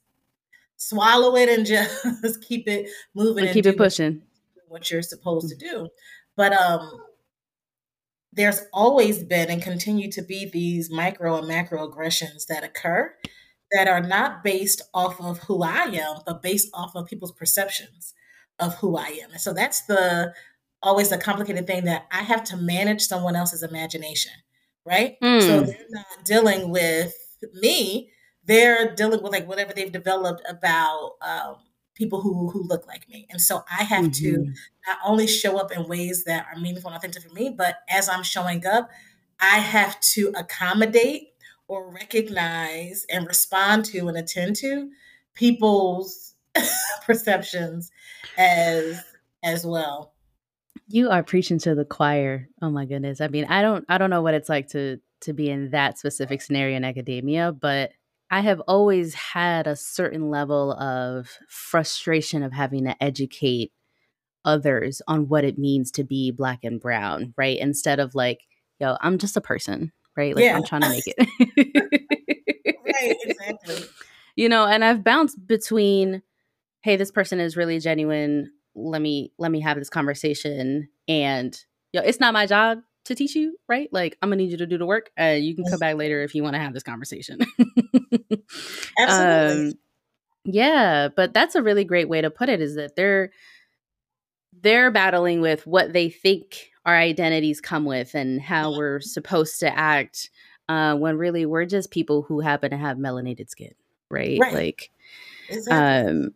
swallow 0.76 1.36
it 1.36 1.48
and 1.48 1.66
just 2.22 2.42
keep 2.42 2.68
it 2.68 2.88
moving 3.14 3.44
and, 3.44 3.52
keep 3.52 3.66
it 3.66 3.76
pushing 3.76 4.22
what 4.68 4.90
you're 4.90 5.02
supposed 5.02 5.48
to 5.48 5.56
do. 5.56 5.88
But 6.36 6.52
um 6.52 7.00
there's 8.32 8.62
always 8.72 9.24
been 9.24 9.50
and 9.50 9.62
continue 9.62 10.10
to 10.12 10.22
be 10.22 10.48
these 10.48 10.90
micro 10.90 11.36
and 11.36 11.48
macro 11.48 11.84
aggressions 11.88 12.46
that 12.46 12.62
occur 12.62 13.12
that 13.72 13.88
are 13.88 14.00
not 14.00 14.42
based 14.42 14.82
off 14.94 15.20
of 15.20 15.38
who 15.40 15.62
I 15.62 15.84
am, 15.84 16.18
but 16.26 16.42
based 16.42 16.68
off 16.74 16.94
of 16.94 17.06
people's 17.06 17.32
perceptions 17.32 18.14
of 18.58 18.74
who 18.76 18.96
I 18.96 19.06
am. 19.22 19.32
And 19.32 19.40
so 19.40 19.52
that's 19.52 19.82
the 19.82 20.34
always 20.82 21.12
a 21.12 21.18
complicated 21.18 21.66
thing 21.66 21.84
that 21.84 22.06
I 22.12 22.22
have 22.22 22.44
to 22.44 22.56
manage 22.56 23.02
someone 23.02 23.36
else's 23.36 23.62
imagination, 23.62 24.32
right? 24.84 25.16
Mm. 25.22 25.40
So 25.42 25.60
they're 25.62 25.86
not 25.90 26.24
dealing 26.24 26.70
with 26.70 27.14
me, 27.54 28.10
they're 28.44 28.94
dealing 28.94 29.22
with 29.22 29.32
like 29.32 29.46
whatever 29.46 29.72
they've 29.72 29.92
developed 29.92 30.42
about 30.48 31.16
um, 31.22 31.56
people 31.94 32.20
who 32.20 32.50
who 32.50 32.62
look 32.62 32.86
like 32.86 33.08
me. 33.08 33.26
And 33.30 33.40
so 33.40 33.62
I 33.70 33.84
have 33.84 34.06
mm-hmm. 34.06 34.24
to 34.24 34.52
not 34.86 34.98
only 35.04 35.26
show 35.26 35.58
up 35.58 35.70
in 35.72 35.86
ways 35.86 36.24
that 36.24 36.46
are 36.52 36.58
meaningful 36.58 36.90
and 36.90 36.96
authentic 36.96 37.22
for 37.22 37.34
me, 37.34 37.54
but 37.56 37.76
as 37.88 38.08
I'm 38.08 38.22
showing 38.22 38.66
up, 38.66 38.88
I 39.40 39.58
have 39.58 40.00
to 40.14 40.32
accommodate 40.36 41.28
or 41.68 41.92
recognize 41.92 43.06
and 43.10 43.26
respond 43.26 43.84
to 43.86 44.08
and 44.08 44.16
attend 44.16 44.56
to 44.56 44.90
people's 45.34 46.34
perceptions 47.06 47.90
as 48.36 49.02
as 49.44 49.64
well. 49.64 50.12
You 50.92 51.10
are 51.10 51.22
preaching 51.22 51.58
to 51.60 51.74
the 51.74 51.84
choir. 51.84 52.48
Oh 52.60 52.70
my 52.70 52.84
goodness. 52.84 53.20
I 53.20 53.28
mean, 53.28 53.44
I 53.44 53.62
don't 53.62 53.84
I 53.88 53.98
don't 53.98 54.10
know 54.10 54.22
what 54.22 54.34
it's 54.34 54.48
like 54.48 54.68
to 54.68 54.98
to 55.22 55.32
be 55.32 55.48
in 55.48 55.70
that 55.70 55.98
specific 55.98 56.42
scenario 56.42 56.76
in 56.76 56.84
academia, 56.84 57.52
but 57.52 57.92
I 58.30 58.40
have 58.40 58.60
always 58.60 59.14
had 59.14 59.66
a 59.66 59.76
certain 59.76 60.30
level 60.30 60.72
of 60.72 61.28
frustration 61.48 62.42
of 62.42 62.52
having 62.52 62.84
to 62.84 63.02
educate 63.02 63.72
others 64.44 65.02
on 65.06 65.28
what 65.28 65.44
it 65.44 65.58
means 65.58 65.90
to 65.92 66.04
be 66.04 66.30
black 66.30 66.60
and 66.64 66.80
brown, 66.80 67.34
right? 67.36 67.58
Instead 67.58 68.00
of 68.00 68.14
like 68.14 68.40
yo, 68.80 68.96
I'm 69.00 69.18
just 69.18 69.36
a 69.36 69.40
person, 69.40 69.92
right? 70.16 70.34
Like, 70.34 70.44
Yeah. 70.44 70.56
I'm 70.56 70.64
trying 70.64 70.80
to 70.82 70.88
make 70.88 71.04
it. 71.06 71.16
right, 72.84 73.16
exactly. 73.22 73.84
you 74.36 74.48
know, 74.48 74.66
and 74.66 74.84
I've 74.84 75.04
bounced 75.04 75.46
between, 75.46 76.22
hey, 76.82 76.96
this 76.96 77.12
person 77.12 77.38
is 77.38 77.56
really 77.56 77.78
genuine. 77.78 78.50
Let 78.74 79.02
me 79.02 79.32
let 79.38 79.50
me 79.50 79.60
have 79.60 79.78
this 79.78 79.90
conversation, 79.90 80.88
and 81.08 81.58
yo, 81.92 82.02
it's 82.02 82.20
not 82.20 82.32
my 82.32 82.46
job 82.46 82.78
to 83.04 83.14
teach 83.14 83.34
you, 83.34 83.56
right? 83.68 83.88
Like, 83.92 84.16
I'm 84.22 84.30
gonna 84.30 84.36
need 84.36 84.52
you 84.52 84.58
to 84.58 84.66
do 84.66 84.78
the 84.78 84.86
work, 84.86 85.10
and 85.16 85.44
you 85.44 85.54
can 85.54 85.64
come 85.64 85.78
back 85.78 85.96
later 85.96 86.22
if 86.22 86.34
you 86.34 86.42
want 86.42 86.54
to 86.54 86.60
have 86.60 86.72
this 86.72 86.82
conversation. 86.82 87.38
Absolutely. 88.98 89.68
Um, 89.68 89.72
yeah, 90.44 91.08
but 91.14 91.34
that's 91.34 91.54
a 91.54 91.62
really 91.62 91.84
great 91.84 92.08
way 92.08 92.20
to 92.20 92.30
put 92.30 92.48
it. 92.48 92.60
Is 92.60 92.76
that 92.76 92.96
they're 92.96 93.30
they're 94.62 94.90
battling 94.90 95.40
with 95.40 95.66
what 95.66 95.92
they 95.92 96.10
think 96.10 96.70
our 96.84 96.96
identities 96.96 97.60
come 97.60 97.84
with 97.84 98.14
and 98.14 98.40
how 98.40 98.76
we're 98.76 99.00
supposed 99.00 99.60
to 99.60 99.78
act 99.78 100.30
uh, 100.68 100.94
when 100.94 101.18
really 101.18 101.46
we're 101.46 101.66
just 101.66 101.90
people 101.90 102.22
who 102.22 102.40
happen 102.40 102.70
to 102.70 102.76
have 102.76 102.96
melanated 102.96 103.50
skin, 103.50 103.74
right? 104.10 104.38
Right. 104.40 104.54
Like, 104.54 104.90
exactly. 105.48 106.10
um, 106.10 106.30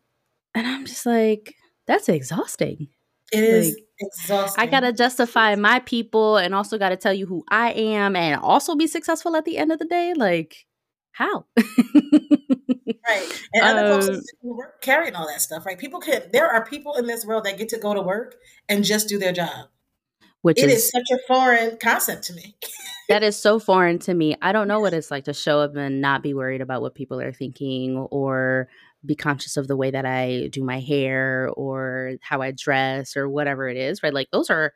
and 0.55 0.67
I'm 0.67 0.85
just 0.85 1.07
like, 1.07 1.55
that's 1.87 2.09
exhausting. 2.09 2.89
it 3.33 3.45
is 3.45 3.75
like, 3.75 3.85
exhausting. 4.01 4.63
I 4.63 4.67
gotta 4.67 4.93
justify 4.93 5.55
my 5.55 5.81
people 5.81 6.37
and 6.37 6.55
also 6.55 6.79
gotta 6.79 6.97
tell 6.97 7.13
you 7.13 7.27
who 7.27 7.45
I 7.49 7.73
am 7.73 8.17
and 8.17 8.41
also 8.41 8.75
be 8.77 8.87
successful 8.87 9.37
at 9.37 9.45
the 9.45 9.59
end 9.59 9.73
of 9.73 9.79
the 9.79 9.85
day. 9.87 10.15
Like, 10.17 10.67
how? 11.13 11.47
Right. 13.07 13.43
And 13.53 13.65
other 13.65 13.93
folks 13.93 14.09
Um, 14.09 14.15
at 14.15 14.23
work 14.43 14.81
carrying 14.81 15.15
all 15.15 15.27
that 15.27 15.41
stuff, 15.43 15.67
right? 15.67 15.79
People 15.79 16.01
can 16.01 16.23
there 16.33 16.47
are 16.49 16.65
people 16.65 16.95
in 16.95 17.07
this 17.07 17.27
world 17.27 17.45
that 17.45 17.59
get 17.59 17.69
to 17.71 17.79
go 17.79 17.93
to 17.93 18.01
work 18.01 18.37
and 18.69 18.83
just 18.83 19.09
do 19.11 19.19
their 19.19 19.33
job. 19.33 19.67
Which 20.41 20.59
It 20.59 20.71
is 20.71 20.85
is 20.85 20.91
such 20.91 21.11
a 21.13 21.19
foreign 21.29 21.77
concept 21.79 22.25
to 22.25 22.33
me. 22.35 22.55
that 23.11 23.23
is 23.23 23.37
so 23.37 23.59
foreign 23.59 23.99
to 24.01 24.15
me. 24.15 24.37
I 24.41 24.53
don't 24.53 24.69
know 24.69 24.81
what 24.81 24.95
it's 24.95 25.11
like 25.11 25.25
to 25.25 25.35
show 25.35 25.61
up 25.61 25.77
and 25.77 26.01
not 26.01 26.23
be 26.23 26.33
worried 26.33 26.63
about 26.63 26.81
what 26.81 26.95
people 26.95 27.21
are 27.21 27.33
thinking 27.33 27.99
or 28.11 28.69
be 29.07 29.15
conscious 29.17 29.57
of 29.57 29.69
the 29.69 29.77
way 29.77 29.91
that 29.91 30.07
I 30.07 30.49
do 30.49 30.65
my 30.65 30.81
hair 30.81 31.51
or 31.57 32.15
how 32.23 32.43
I 32.43 32.53
dress 32.53 33.17
or 33.17 33.29
whatever 33.29 33.69
it 33.69 33.77
is, 33.77 34.03
right? 34.03 34.15
Like 34.15 34.31
those 34.33 34.51
are 34.51 34.73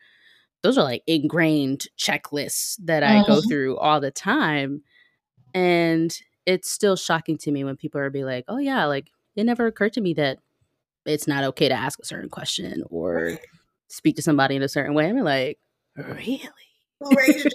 those 0.62 0.78
are 0.78 0.84
like 0.84 1.02
ingrained 1.06 1.86
checklists 1.98 2.76
that 2.84 3.02
I 3.04 3.20
go 3.20 3.40
Mhm. 3.40 3.48
through 3.48 3.78
all 3.78 4.00
the 4.00 4.10
time. 4.10 4.82
And 5.54 6.16
it's 6.46 6.70
still 6.70 6.96
shocking 6.96 7.38
to 7.38 7.52
me 7.52 7.64
when 7.64 7.76
people 7.76 8.00
are 8.00 8.10
be 8.10 8.24
like, 8.24 8.44
"Oh 8.48 8.58
yeah, 8.58 8.86
like 8.86 9.10
it 9.36 9.44
never 9.44 9.66
occurred 9.66 9.94
to 9.94 10.00
me 10.00 10.14
that 10.14 10.38
it's 11.06 11.28
not 11.28 11.44
okay 11.44 11.68
to 11.68 11.74
ask 11.74 11.98
a 12.00 12.04
certain 12.06 12.30
question 12.30 12.84
or 12.90 13.38
speak 13.88 14.16
to 14.16 14.22
somebody 14.22 14.56
in 14.56 14.62
a 14.62 14.68
certain 14.68 14.94
way." 14.94 15.08
I'm 15.08 15.18
like, 15.20 15.58
"Really?" 15.96 16.50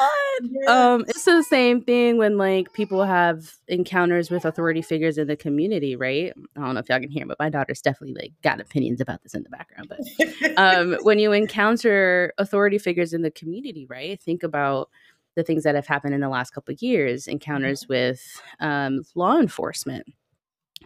raised 0.00 0.52
you? 0.52 0.60
What? 0.64 0.76
Um, 0.76 1.04
it's 1.08 1.24
the 1.24 1.42
same 1.42 1.82
thing 1.82 2.18
when 2.18 2.38
like 2.38 2.72
people 2.72 3.04
have 3.04 3.54
encounters 3.68 4.30
with 4.30 4.44
authority 4.44 4.82
figures 4.82 5.18
in 5.18 5.26
the 5.26 5.36
community, 5.36 5.96
right? 5.96 6.32
I 6.56 6.60
don't 6.60 6.74
know 6.74 6.80
if 6.80 6.88
y'all 6.88 7.00
can 7.00 7.10
hear, 7.10 7.26
but 7.26 7.38
my 7.38 7.48
daughter's 7.48 7.80
definitely 7.80 8.20
like 8.20 8.32
got 8.42 8.60
opinions 8.60 9.00
about 9.00 9.22
this 9.22 9.34
in 9.34 9.42
the 9.42 9.50
background. 9.50 9.88
But 9.88 10.58
um, 10.58 10.96
when 11.02 11.18
you 11.18 11.32
encounter 11.32 12.32
authority 12.38 12.78
figures 12.78 13.12
in 13.12 13.22
the 13.22 13.30
community, 13.30 13.86
right? 13.86 14.20
Think 14.20 14.42
about 14.42 14.90
the 15.36 15.42
things 15.44 15.62
that 15.62 15.74
have 15.74 15.86
happened 15.86 16.14
in 16.14 16.20
the 16.20 16.28
last 16.28 16.50
couple 16.50 16.72
of 16.72 16.82
years. 16.82 17.26
Encounters 17.26 17.88
with 17.88 18.42
um, 18.60 19.02
law 19.14 19.38
enforcement. 19.38 20.06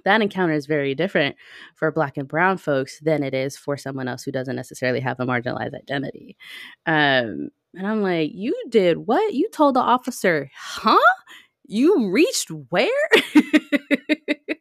That 0.05 0.23
encounter 0.23 0.55
is 0.55 0.67
very 0.67 0.95
different 0.95 1.37
for 1.75 1.91
Black 1.93 2.17
and 2.17 2.29
Brown 2.29 2.59
folks 2.59 3.01
than 3.01 3.23
it 3.23 3.35
is 3.35 3.57
for 3.57 3.77
someone 3.77 4.09
else 4.09 4.23
who 4.23 4.33
doesn't 4.33 4.57
necessarily 4.57 5.01
have 5.01 5.21
a 5.21 5.27
marginalized 5.27 5.75
identity. 5.75 6.37
Um, 6.87 7.49
and 7.75 7.87
I'm 7.87 8.03
like, 8.03 8.31
you 8.35 8.55
did 8.69 8.99
what? 8.99 9.35
You 9.35 9.49
told 9.51 9.77
the 9.77 9.81
officer, 9.81 10.51
huh? 10.57 10.99
You 11.67 12.11
reached 12.11 12.51
where? 12.71 12.89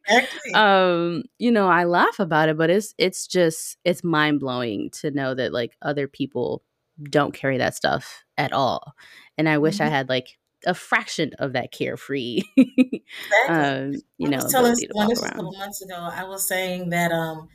Exactly. 0.08 0.54
um, 0.54 1.24
you 1.40 1.52
know, 1.52 1.68
I 1.68 1.86
laugh 1.86 2.20
about 2.20 2.50
it, 2.50 2.58
but 2.58 2.70
it's 2.70 2.94
it's 2.98 3.28
just 3.28 3.78
it's 3.84 4.04
mind 4.04 4.40
blowing 4.40 4.90
to 5.02 5.12
know 5.12 5.34
that 5.36 5.54
like 5.54 5.76
other 5.82 6.08
people 6.08 6.64
don't 7.10 7.34
carry 7.34 7.58
that 7.58 7.76
stuff 7.76 8.24
at 8.38 8.54
all. 8.54 8.94
And 9.38 9.50
I 9.50 9.58
wish 9.58 9.82
I 9.82 9.86
Mhm. 9.86 9.90
had 9.90 10.10
like 10.10 10.38
a 10.66 10.74
fraction 10.74 11.32
of 11.40 11.54
that 11.54 11.72
carefree 11.72 12.42
exactly. 12.58 13.06
um, 13.50 13.94
you 14.18 14.30
know, 14.30 14.40
telling 14.50 14.76
someone 14.76 15.10
this 15.10 15.22
a 15.22 15.30
couple 15.30 15.52
months 15.54 15.82
ago. 15.82 15.96
I 15.96 16.24
was 16.24 16.48
saying 16.48 16.90
that 16.90 17.12
um, 17.12 17.48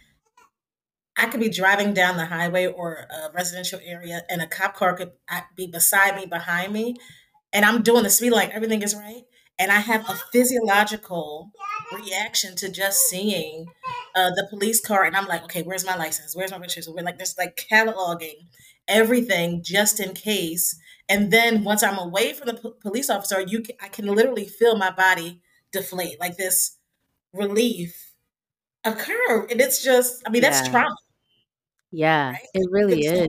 I 1.16 1.26
could 1.26 1.40
be 1.40 1.48
driving 1.48 1.94
down 1.94 2.16
the 2.16 2.26
highway 2.26 2.66
or 2.66 3.06
a 3.10 3.32
residential 3.32 3.80
area, 3.84 4.22
and 4.28 4.40
a 4.42 4.46
cop 4.46 4.74
car 4.74 4.96
could 4.96 5.12
be 5.56 5.66
beside 5.66 6.16
me, 6.16 6.26
behind 6.26 6.72
me, 6.72 6.96
and 7.52 7.64
I'm 7.64 7.82
doing 7.82 8.02
the 8.02 8.10
speed 8.10 8.30
like 8.30 8.50
everything 8.50 8.82
is 8.82 8.94
right, 8.94 9.22
and 9.58 9.72
I 9.72 9.80
have 9.80 10.08
a 10.08 10.18
physiological 10.32 11.50
reaction 11.92 12.54
to 12.56 12.70
just 12.70 13.00
seeing 13.08 13.66
uh, 14.14 14.30
the 14.30 14.46
police 14.50 14.80
car, 14.84 15.04
and 15.04 15.16
I'm 15.16 15.26
like, 15.26 15.44
okay, 15.44 15.62
where's 15.62 15.86
my 15.86 15.96
license? 15.96 16.36
Where's 16.36 16.50
my 16.50 16.58
registration? 16.58 16.94
We're 16.94 17.02
like, 17.02 17.18
there's 17.18 17.36
like 17.38 17.56
cataloging 17.70 18.46
everything 18.88 19.62
just 19.62 20.00
in 20.00 20.14
case. 20.14 20.78
And 21.08 21.30
then 21.30 21.64
once 21.64 21.82
I'm 21.82 21.98
away 21.98 22.32
from 22.34 22.48
the 22.48 22.54
p- 22.54 22.72
police 22.80 23.08
officer, 23.10 23.40
you 23.40 23.62
can, 23.62 23.76
I 23.80 23.88
can 23.88 24.06
literally 24.06 24.46
feel 24.46 24.76
my 24.76 24.90
body 24.90 25.40
deflate, 25.72 26.20
like 26.20 26.36
this 26.36 26.76
relief 27.32 28.12
occur, 28.84 29.46
and 29.50 29.60
it's 29.60 29.82
just, 29.82 30.22
I 30.26 30.30
mean, 30.30 30.42
that's 30.42 30.62
Yeah. 30.62 30.70
trauma, 30.70 30.96
Yeah, 31.90 32.30
right? 32.32 32.46
it 32.54 32.68
really 32.70 33.04
is. 33.04 33.28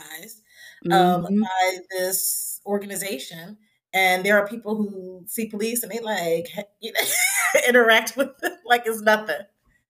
traumatized 0.00 0.40
um, 0.92 1.24
Mhm. 1.24 1.40
by 1.42 1.78
this 1.90 2.60
organization. 2.66 3.58
And 3.92 4.24
there 4.24 4.38
are 4.38 4.46
people 4.46 4.76
who 4.76 5.24
see 5.26 5.46
police 5.46 5.82
and 5.82 5.90
they 5.90 6.00
like 6.00 6.48
you 6.80 6.92
know, 6.92 7.00
interact 7.68 8.16
with 8.16 8.36
them 8.38 8.52
like 8.66 8.82
it's 8.86 9.00
nothing. 9.00 9.40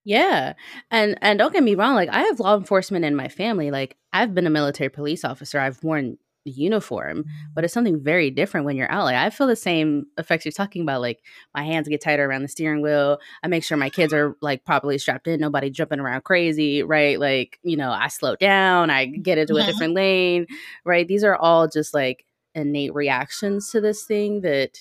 Yeah. 0.05 0.53
And 0.89 1.17
and 1.21 1.37
don't 1.37 1.51
get 1.53 1.63
me 1.63 1.75
wrong, 1.75 1.95
like 1.95 2.09
I 2.09 2.21
have 2.21 2.39
law 2.39 2.55
enforcement 2.55 3.03
in 3.05 3.15
my 3.15 3.27
family. 3.27 3.69
Like 3.71 3.97
I've 4.13 4.33
been 4.33 4.47
a 4.47 4.51
military 4.51 4.89
police 4.89 5.25
officer. 5.25 5.59
I've 5.59 5.83
worn 5.83 6.17
uniform, 6.51 7.25
but 7.53 7.63
it's 7.63 7.73
something 7.73 8.01
very 8.03 8.31
different 8.31 8.65
when 8.65 8.75
you're 8.75 8.91
out. 8.91 9.05
Like 9.05 9.15
I 9.15 9.29
feel 9.29 9.47
the 9.47 9.55
same 9.55 10.05
effects 10.17 10.45
you're 10.45 10.51
talking 10.51 10.81
about. 10.81 11.01
Like 11.01 11.21
my 11.53 11.63
hands 11.63 11.87
get 11.87 12.01
tighter 12.01 12.25
around 12.25 12.41
the 12.43 12.47
steering 12.47 12.81
wheel. 12.81 13.19
I 13.43 13.47
make 13.47 13.63
sure 13.63 13.77
my 13.77 13.89
kids 13.89 14.13
are 14.13 14.35
like 14.41 14.65
properly 14.65 14.97
strapped 14.97 15.27
in, 15.27 15.39
nobody 15.39 15.69
jumping 15.69 15.99
around 15.99 16.23
crazy, 16.23 16.83
right? 16.83 17.19
Like, 17.19 17.59
you 17.63 17.77
know, 17.77 17.91
I 17.91 18.07
slow 18.07 18.35
down, 18.35 18.89
I 18.89 19.05
get 19.05 19.37
into 19.37 19.55
a 19.57 19.61
Mhm. 19.63 19.65
different 19.65 19.93
lane, 19.93 20.47
right? 20.85 21.07
These 21.07 21.23
are 21.23 21.35
all 21.35 21.67
just 21.67 21.93
like 21.93 22.25
innate 22.55 22.93
reactions 22.93 23.69
to 23.71 23.81
this 23.81 24.03
thing 24.05 24.41
that 24.41 24.77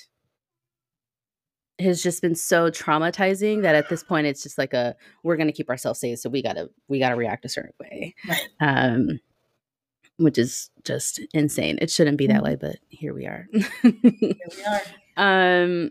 has 1.79 2.03
just 2.03 2.23
been 2.23 2.35
so 2.35 2.71
traumatizing 2.71 3.61
that 3.63 3.75
at 3.75 3.91
this 3.91 4.03
point 4.03 4.27
it's 4.27 4.43
just 4.43 4.57
like 4.57 4.73
a 4.73 4.97
we're 5.23 5.37
going 5.37 5.47
to 5.47 5.53
keep 5.53 5.69
ourselves 5.69 6.01
safe 6.01 6.19
so 6.19 6.31
we 6.31 6.43
got 6.43 6.55
to 6.55 6.71
we 6.89 6.99
got 6.99 7.11
to 7.11 7.17
react 7.17 7.45
a 7.45 7.51
certain 7.51 7.75
way 7.79 8.15
Right. 8.27 8.41
um 8.61 9.21
which 10.19 10.39
is 10.39 10.71
just 10.85 11.21
insane. 11.35 11.79
It 11.81 11.91
shouldn't 11.91 12.19
be 12.19 12.27
that 12.29 12.41
Mhm. 12.41 12.45
way 12.45 12.57
but 12.57 12.77
here 12.89 13.13
we 13.15 13.27
are. 13.27 13.47
Here 13.83 13.93
we 14.03 14.65
are. 14.67 14.83
um 15.17 15.91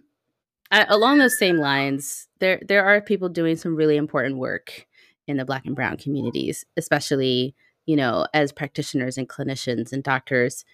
I, 0.72 0.86
along 0.90 1.20
those 1.20 1.38
same 1.38 1.58
lines 1.58 2.28
there 2.40 2.60
there 2.68 2.84
are 2.86 3.00
people 3.02 3.30
doing 3.30 3.56
some 3.56 3.76
really 3.76 3.98
important 3.98 4.38
work 4.38 4.88
in 5.28 5.38
the 5.38 5.46
black 5.46 5.66
and 5.66 5.76
brown 5.76 5.98
communities 5.98 6.66
especially 6.78 7.56
you 7.86 7.96
know 7.96 8.26
as 8.34 8.52
practitioners 8.52 9.18
and 9.18 9.30
clinicians 9.30 9.92
and 9.94 10.04
doctors. 10.04 10.66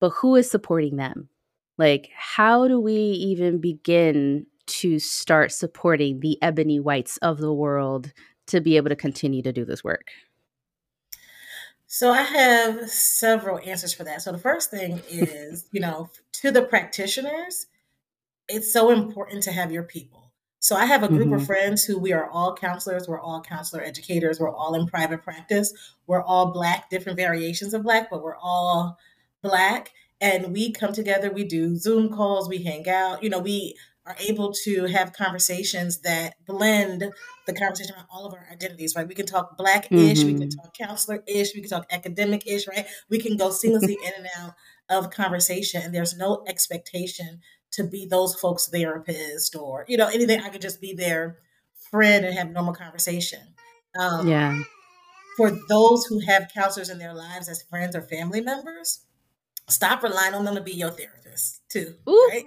But 0.00 0.10
who 0.10 0.34
is 0.36 0.50
supporting 0.50 0.96
them? 0.96 1.28
Like 1.76 2.08
how 2.16 2.68
do 2.68 2.80
we 2.80 2.94
even 2.94 3.58
begin 3.60 4.46
to 4.66 4.98
start 4.98 5.52
supporting 5.52 6.20
the 6.20 6.38
ebony 6.42 6.80
whites 6.80 7.16
of 7.18 7.38
the 7.38 7.52
world 7.52 8.12
to 8.46 8.60
be 8.60 8.76
able 8.76 8.88
to 8.88 8.96
continue 8.96 9.42
to 9.42 9.52
do 9.52 9.64
this 9.64 9.82
work 9.84 10.08
So 11.92 12.12
I 12.12 12.22
have 12.22 12.88
several 12.88 13.58
answers 13.58 13.92
for 13.92 14.04
that. 14.04 14.22
So 14.22 14.30
the 14.30 14.38
first 14.38 14.70
thing 14.70 15.02
is, 15.08 15.66
you 15.72 15.80
know, 15.80 16.08
to 16.34 16.52
the 16.52 16.62
practitioners, 16.62 17.66
it's 18.48 18.72
so 18.72 18.90
important 18.90 19.42
to 19.44 19.52
have 19.52 19.72
your 19.72 19.82
people. 19.84 20.32
So 20.60 20.76
I 20.76 20.86
have 20.86 21.02
a 21.02 21.08
group 21.08 21.32
of 21.32 21.42
Mhm. 21.42 21.46
friends 21.46 21.84
who 21.84 21.98
we 21.98 22.12
are 22.12 22.28
all 22.30 22.54
counselors, 22.56 23.08
we're 23.08 23.20
all 23.20 23.42
counselor 23.42 23.82
educators, 23.82 24.40
we're 24.40 24.54
all 24.54 24.74
in 24.76 24.86
private 24.86 25.22
practice, 25.22 25.72
we're 26.06 26.22
all 26.22 26.52
black, 26.52 26.90
different 26.90 27.18
variations 27.18 27.74
of 27.74 27.82
black, 27.82 28.10
but 28.10 28.22
we're 28.22 28.36
all 28.36 28.98
black. 29.42 29.92
And 30.20 30.52
we 30.52 30.72
come 30.72 30.92
together, 30.92 31.30
we 31.32 31.44
do 31.44 31.76
Zoom 31.76 32.10
calls, 32.14 32.48
we 32.48 32.62
hang 32.62 32.88
out, 32.88 33.22
you 33.24 33.30
know, 33.30 33.40
we 33.40 33.76
are 34.06 34.16
able 34.18 34.52
to 34.64 34.86
have 34.86 35.12
conversations 35.12 36.00
that 36.00 36.34
blend 36.46 37.04
the 37.46 37.52
conversation 37.52 37.94
around 37.94 38.06
all 38.10 38.26
of 38.26 38.32
our 38.32 38.46
identities, 38.50 38.94
right? 38.96 39.06
We 39.06 39.14
can 39.14 39.26
talk 39.26 39.56
black-ish, 39.56 40.24
we 40.24 40.34
can 40.34 40.48
Mhm. 40.48 40.56
talk 40.56 40.74
counselor-ish, 40.74 41.54
we 41.54 41.60
can 41.60 41.70
talk 41.70 41.86
academic-ish, 41.92 42.66
right? 42.66 42.86
We 43.08 43.18
can 43.18 43.36
go 43.36 43.50
seamlessly 43.50 43.96
in 44.02 44.12
and 44.16 44.28
out 44.38 44.54
of 44.88 45.10
conversation, 45.10 45.82
and 45.82 45.94
there's 45.94 46.16
no 46.16 46.44
expectation 46.48 47.40
to 47.72 47.84
be 47.84 48.06
those 48.06 48.34
folks' 48.34 48.68
therapist 48.68 49.54
or 49.54 49.84
you 49.86 49.96
know 49.96 50.08
anything. 50.08 50.40
I 50.40 50.48
could 50.48 50.62
just 50.62 50.80
be 50.80 50.92
their 50.94 51.38
friend 51.90 52.24
and 52.24 52.36
have 52.36 52.50
normal 52.50 52.74
conversation. 52.74 53.54
Um, 53.98 54.26
yeah 54.28 54.60
for 55.40 55.50
those 55.70 56.04
who 56.04 56.20
have 56.20 56.50
counselors 56.52 56.90
in 56.90 56.98
their 56.98 57.14
lives 57.14 57.48
as 57.48 57.62
friends 57.62 57.96
or 57.96 58.02
family 58.02 58.42
members, 58.42 59.06
stop 59.68 60.02
relying 60.02 60.34
on 60.34 60.44
them 60.44 60.54
to 60.54 60.60
be 60.60 60.72
your 60.72 60.90
therapist 60.90 61.62
too. 61.70 61.94
Ooh. 62.06 62.28
Right? 62.30 62.44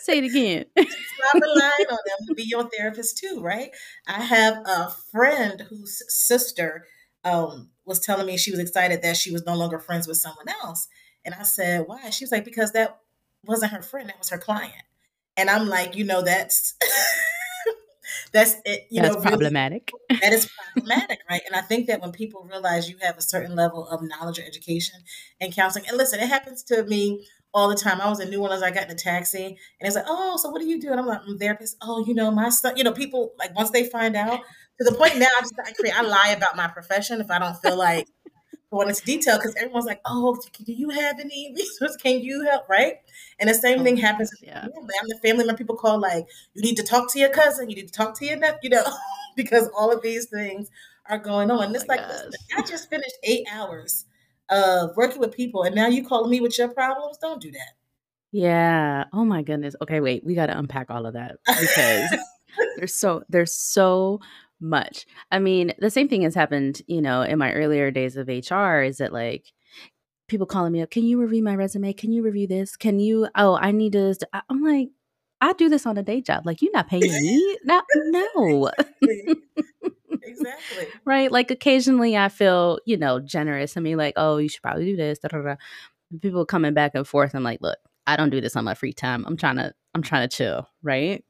Say 0.00 0.18
it 0.18 0.24
again. 0.24 0.64
Stop 0.78 1.42
relying 1.42 1.86
on 1.90 1.98
them 2.06 2.26
to 2.28 2.34
be 2.34 2.44
your 2.44 2.68
therapist 2.68 3.18
too, 3.18 3.40
right? 3.40 3.70
I 4.06 4.22
have 4.22 4.58
a 4.66 4.90
friend 5.10 5.62
whose 5.68 6.02
sister 6.08 6.86
um, 7.24 7.70
was 7.84 8.00
telling 8.00 8.26
me 8.26 8.36
she 8.36 8.50
was 8.50 8.60
excited 8.60 9.02
that 9.02 9.16
she 9.16 9.30
was 9.30 9.44
no 9.46 9.54
longer 9.54 9.78
friends 9.78 10.06
with 10.06 10.16
someone 10.16 10.48
else. 10.62 10.88
And 11.24 11.34
I 11.34 11.42
said, 11.42 11.84
why? 11.86 12.10
She 12.10 12.24
was 12.24 12.32
like, 12.32 12.44
because 12.44 12.72
that 12.72 12.98
wasn't 13.44 13.72
her 13.72 13.82
friend, 13.82 14.08
that 14.08 14.18
was 14.18 14.30
her 14.30 14.38
client. 14.38 14.82
And 15.36 15.48
I'm 15.48 15.68
like, 15.68 15.96
you 15.96 16.04
know, 16.04 16.22
that's 16.22 16.74
that's 18.32 18.56
it, 18.64 18.86
you 18.90 19.00
that's 19.00 19.16
know, 19.16 19.22
problematic. 19.22 19.92
Really, 20.10 20.20
that 20.20 20.32
is 20.32 20.50
problematic, 20.74 21.20
right? 21.28 21.42
And 21.46 21.54
I 21.54 21.60
think 21.60 21.86
that 21.86 22.00
when 22.00 22.12
people 22.12 22.46
realize 22.50 22.88
you 22.88 22.96
have 23.00 23.16
a 23.16 23.22
certain 23.22 23.54
level 23.54 23.86
of 23.88 24.02
knowledge 24.02 24.38
or 24.38 24.42
education 24.42 25.00
and 25.40 25.54
counseling, 25.54 25.86
and 25.88 25.96
listen, 25.96 26.20
it 26.20 26.28
happens 26.28 26.62
to 26.64 26.84
me 26.84 27.26
all 27.52 27.68
the 27.68 27.74
time. 27.74 28.00
I 28.00 28.08
was 28.08 28.20
in 28.20 28.30
New 28.30 28.40
Orleans, 28.40 28.62
I 28.62 28.70
got 28.70 28.84
in 28.84 28.90
a 28.90 28.94
taxi, 28.94 29.44
and 29.44 29.56
it's 29.80 29.96
like, 29.96 30.06
oh, 30.08 30.36
so 30.36 30.50
what 30.50 30.60
do 30.60 30.68
you 30.68 30.80
do? 30.80 30.90
And 30.90 31.00
I'm 31.00 31.06
like, 31.06 31.20
I'm 31.26 31.38
therapist. 31.38 31.76
Oh, 31.82 32.04
you 32.06 32.14
know, 32.14 32.30
my 32.30 32.48
son, 32.48 32.76
you 32.76 32.84
know, 32.84 32.92
people 32.92 33.32
like 33.38 33.54
once 33.56 33.70
they 33.70 33.84
find 33.84 34.16
out, 34.16 34.40
to 34.78 34.84
the 34.84 34.96
point 34.96 35.18
now, 35.18 35.28
I 35.36 35.40
just 35.40 35.54
I 35.64 35.72
create, 35.72 35.98
I 35.98 36.02
lie 36.02 36.34
about 36.36 36.56
my 36.56 36.68
profession 36.68 37.20
if 37.20 37.30
I 37.30 37.38
don't 37.38 37.56
feel 37.56 37.76
like 37.76 38.08
going 38.70 38.88
into 38.88 39.04
detail 39.04 39.36
because 39.36 39.54
everyone's 39.56 39.84
like, 39.84 40.00
oh, 40.06 40.38
do 40.64 40.72
you 40.72 40.90
have 40.90 41.18
any 41.18 41.52
resources? 41.56 41.96
Can 41.96 42.20
you 42.20 42.44
help? 42.44 42.68
Right. 42.68 42.94
And 43.38 43.50
the 43.50 43.54
same 43.54 43.80
oh, 43.80 43.84
thing 43.84 43.96
happens. 43.96 44.30
Yeah. 44.40 44.64
I'm 44.64 45.08
the 45.08 45.18
family 45.22 45.44
when 45.44 45.56
people 45.56 45.76
call 45.76 46.00
like, 46.00 46.26
you 46.54 46.62
need 46.62 46.76
to 46.76 46.82
talk 46.82 47.12
to 47.12 47.18
your 47.18 47.30
cousin, 47.30 47.68
you 47.68 47.76
need 47.76 47.88
to 47.88 47.92
talk 47.92 48.18
to 48.18 48.26
your 48.26 48.36
nephew, 48.36 48.58
you 48.64 48.70
know, 48.70 48.84
because 49.36 49.68
all 49.76 49.92
of 49.92 50.02
these 50.02 50.28
things 50.28 50.70
are 51.08 51.18
going 51.18 51.50
on. 51.50 51.58
Oh, 51.58 51.74
it's 51.74 51.88
like, 51.88 52.06
listen, 52.06 52.30
I 52.56 52.62
just 52.62 52.88
finished 52.88 53.16
eight 53.24 53.46
hours 53.52 54.06
of 54.50 54.96
working 54.96 55.20
with 55.20 55.32
people, 55.32 55.62
and 55.62 55.74
now 55.74 55.86
you 55.86 56.06
calling 56.06 56.30
me 56.30 56.40
with 56.40 56.58
your 56.58 56.68
problems. 56.68 57.18
Don't 57.18 57.40
do 57.40 57.50
that. 57.52 57.74
Yeah. 58.32 59.04
Oh 59.12 59.24
my 59.24 59.42
goodness. 59.42 59.74
Okay, 59.82 60.00
wait. 60.00 60.24
We 60.24 60.34
got 60.34 60.46
to 60.46 60.58
unpack 60.58 60.90
all 60.90 61.06
of 61.06 61.14
that 61.14 61.36
because 61.46 62.16
there's 62.76 62.94
so 62.94 63.22
there's 63.28 63.52
so 63.52 64.20
much. 64.60 65.06
I 65.30 65.38
mean, 65.38 65.72
the 65.78 65.90
same 65.90 66.08
thing 66.08 66.22
has 66.22 66.34
happened, 66.34 66.82
you 66.86 67.00
know, 67.00 67.22
in 67.22 67.38
my 67.38 67.52
earlier 67.52 67.90
days 67.90 68.16
of 68.16 68.28
HR 68.28 68.82
is 68.82 68.98
that 68.98 69.12
like 69.12 69.46
people 70.28 70.46
calling 70.46 70.72
me 70.72 70.82
up, 70.82 70.90
can 70.90 71.04
you 71.04 71.20
review 71.20 71.42
my 71.42 71.56
resume? 71.56 71.92
Can 71.92 72.12
you 72.12 72.22
review 72.22 72.46
this? 72.46 72.76
Can 72.76 73.00
you 73.00 73.28
oh, 73.34 73.56
I 73.56 73.72
need 73.72 73.92
to 73.92 74.14
I'm 74.48 74.62
like 74.62 74.90
I 75.40 75.54
do 75.54 75.68
this 75.68 75.86
on 75.86 75.98
a 75.98 76.02
day 76.02 76.20
job. 76.20 76.46
Like 76.46 76.62
you're 76.62 76.72
not 76.72 76.88
paying 76.88 77.02
me? 77.02 77.56
no, 77.64 77.82
no. 77.94 78.70
Exactly. 80.22 80.86
right? 81.04 81.30
Like 81.30 81.50
occasionally 81.50 82.16
I 82.16 82.28
feel, 82.28 82.78
you 82.86 82.96
know, 82.96 83.20
generous. 83.20 83.76
I 83.76 83.80
mean, 83.80 83.96
like, 83.96 84.14
oh, 84.16 84.38
you 84.38 84.48
should 84.48 84.62
probably 84.62 84.84
do 84.84 84.96
this. 84.96 85.18
Da, 85.18 85.28
da, 85.28 85.42
da. 85.42 85.54
People 86.20 86.44
coming 86.44 86.74
back 86.74 86.92
and 86.94 87.06
forth. 87.06 87.34
I'm 87.34 87.42
like, 87.42 87.60
look, 87.60 87.78
I 88.06 88.16
don't 88.16 88.30
do 88.30 88.40
this 88.40 88.56
on 88.56 88.64
my 88.64 88.74
free 88.74 88.92
time. 88.92 89.24
I'm 89.26 89.36
trying 89.36 89.56
to, 89.56 89.72
I'm 89.94 90.02
trying 90.02 90.28
to 90.28 90.36
chill, 90.36 90.68
right? 90.82 91.24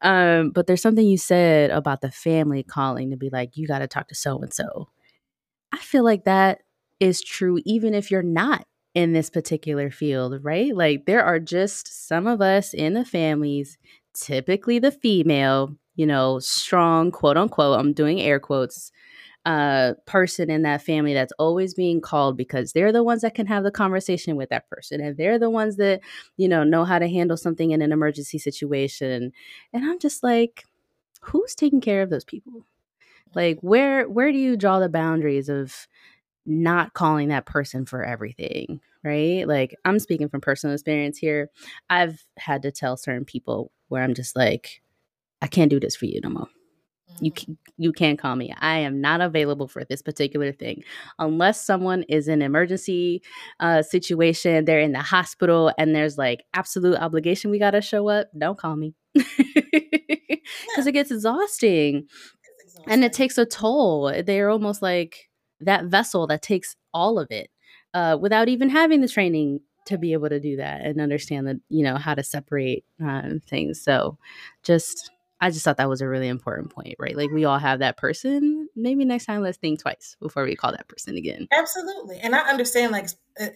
Um, 0.00 0.50
but 0.50 0.66
there's 0.66 0.82
something 0.82 1.06
you 1.06 1.18
said 1.18 1.70
about 1.70 2.00
the 2.00 2.10
family 2.10 2.62
calling 2.62 3.10
to 3.10 3.16
be 3.16 3.30
like, 3.30 3.56
you 3.56 3.66
got 3.66 3.78
to 3.80 3.86
talk 3.86 4.08
to 4.08 4.14
so 4.14 4.38
and 4.40 4.52
so. 4.52 4.88
I 5.72 5.78
feel 5.78 6.04
like 6.04 6.24
that 6.24 6.60
is 7.00 7.22
true 7.22 7.58
even 7.64 7.94
if 7.94 8.10
you're 8.10 8.22
not 8.22 8.66
in 8.94 9.12
this 9.12 9.30
particular 9.30 9.90
field, 9.90 10.38
right? 10.42 10.74
Like 10.76 11.06
there 11.06 11.24
are 11.24 11.40
just 11.40 12.06
some 12.06 12.26
of 12.26 12.40
us 12.40 12.74
in 12.74 12.94
the 12.94 13.04
families, 13.04 13.78
typically 14.14 14.78
the 14.78 14.92
female, 14.92 15.76
you 15.96 16.06
know, 16.06 16.38
strong, 16.38 17.10
quote 17.10 17.36
unquote, 17.36 17.78
I'm 17.78 17.92
doing 17.92 18.20
air 18.20 18.40
quotes, 18.40 18.90
uh, 19.46 19.94
person 20.06 20.50
in 20.50 20.62
that 20.62 20.82
family 20.82 21.14
that's 21.14 21.32
always 21.38 21.74
being 21.74 22.00
called 22.00 22.36
because 22.36 22.72
they're 22.72 22.92
the 22.92 23.02
ones 23.02 23.22
that 23.22 23.34
can 23.34 23.46
have 23.46 23.64
the 23.64 23.72
conversation 23.72 24.36
with 24.36 24.50
that 24.50 24.68
person 24.70 25.00
and 25.00 25.16
they're 25.16 25.38
the 25.38 25.50
ones 25.50 25.76
that, 25.76 26.00
you 26.36 26.48
know, 26.48 26.64
know 26.64 26.84
how 26.84 26.98
to 26.98 27.08
handle 27.08 27.36
something 27.36 27.72
in 27.72 27.82
an 27.82 27.92
emergency 27.92 28.38
situation. 28.38 29.32
And 29.72 29.84
I'm 29.84 29.98
just 29.98 30.22
like, 30.22 30.64
who's 31.22 31.54
taking 31.54 31.80
care 31.80 32.02
of 32.02 32.10
those 32.10 32.24
people? 32.24 32.66
Like 33.34 33.58
where 33.60 34.08
where 34.08 34.32
do 34.32 34.38
you 34.38 34.56
draw 34.56 34.78
the 34.80 34.88
boundaries 34.88 35.48
of 35.48 35.88
not 36.46 36.94
calling 36.94 37.28
that 37.28 37.46
person 37.46 37.86
for 37.86 38.04
everything, 38.04 38.80
right? 39.04 39.46
Like 39.46 39.76
I'm 39.84 39.98
speaking 39.98 40.28
from 40.28 40.40
personal 40.40 40.74
experience 40.74 41.18
here. 41.18 41.50
I've 41.90 42.22
had 42.38 42.62
to 42.62 42.72
tell 42.72 42.96
certain 42.96 43.24
people 43.24 43.72
where 43.88 44.02
I'm 44.02 44.14
just 44.14 44.36
like, 44.36 44.82
I 45.42 45.48
can't 45.48 45.70
do 45.70 45.80
this 45.80 45.96
for 45.96 46.06
you 46.06 46.20
no 46.22 46.30
more. 46.30 46.48
You 47.20 47.30
mm-hmm. 47.30 47.44
can, 47.44 47.58
you 47.76 47.92
can't 47.92 48.18
call 48.18 48.36
me. 48.36 48.54
I 48.58 48.78
am 48.78 49.00
not 49.00 49.20
available 49.20 49.68
for 49.68 49.84
this 49.84 50.00
particular 50.00 50.52
thing 50.52 50.82
unless 51.18 51.64
someone 51.64 52.04
is 52.04 52.28
in 52.28 52.34
an 52.34 52.42
emergency 52.42 53.22
uh, 53.60 53.82
situation. 53.82 54.64
They're 54.64 54.80
in 54.80 54.92
the 54.92 55.00
hospital 55.00 55.72
and 55.76 55.94
there's 55.94 56.16
like 56.16 56.44
absolute 56.54 56.96
obligation. 56.96 57.50
We 57.50 57.58
gotta 57.58 57.82
show 57.82 58.08
up. 58.08 58.28
Don't 58.38 58.58
call 58.58 58.76
me 58.76 58.94
because 59.14 59.28
yeah. 60.78 60.88
it 60.88 60.92
gets 60.92 61.10
exhausting. 61.10 62.06
exhausting 62.64 62.84
and 62.86 63.04
it 63.04 63.12
takes 63.12 63.36
a 63.36 63.44
toll. 63.44 64.12
They're 64.24 64.50
almost 64.50 64.80
like 64.80 65.28
that 65.60 65.86
vessel 65.86 66.26
that 66.28 66.42
takes 66.42 66.76
all 66.94 67.18
of 67.18 67.30
it 67.30 67.50
uh, 67.94 68.16
without 68.20 68.48
even 68.48 68.70
having 68.70 69.00
the 69.00 69.08
training 69.08 69.60
to 69.84 69.98
be 69.98 70.12
able 70.12 70.28
to 70.28 70.40
do 70.40 70.56
that 70.56 70.82
and 70.82 71.00
understand 71.00 71.46
that 71.48 71.56
you 71.68 71.82
know 71.82 71.96
how 71.96 72.14
to 72.14 72.22
separate 72.22 72.84
um, 73.00 73.40
things. 73.46 73.82
So 73.82 74.18
just 74.62 75.10
I 75.42 75.50
just 75.50 75.64
thought 75.64 75.78
that 75.78 75.88
was 75.88 76.00
a 76.00 76.08
really 76.08 76.28
important 76.28 76.70
point, 76.70 76.94
right? 77.00 77.16
Like 77.16 77.32
we 77.32 77.44
all 77.44 77.58
have 77.58 77.80
that 77.80 77.96
person. 77.96 78.68
Maybe 78.76 79.04
next 79.04 79.26
time 79.26 79.42
let's 79.42 79.58
think 79.58 79.80
twice 79.80 80.16
before 80.20 80.44
we 80.44 80.54
call 80.54 80.70
that 80.70 80.86
person 80.86 81.16
again. 81.16 81.48
Absolutely. 81.50 82.18
And 82.18 82.32
I 82.36 82.48
understand 82.48 82.92
like 82.92 83.08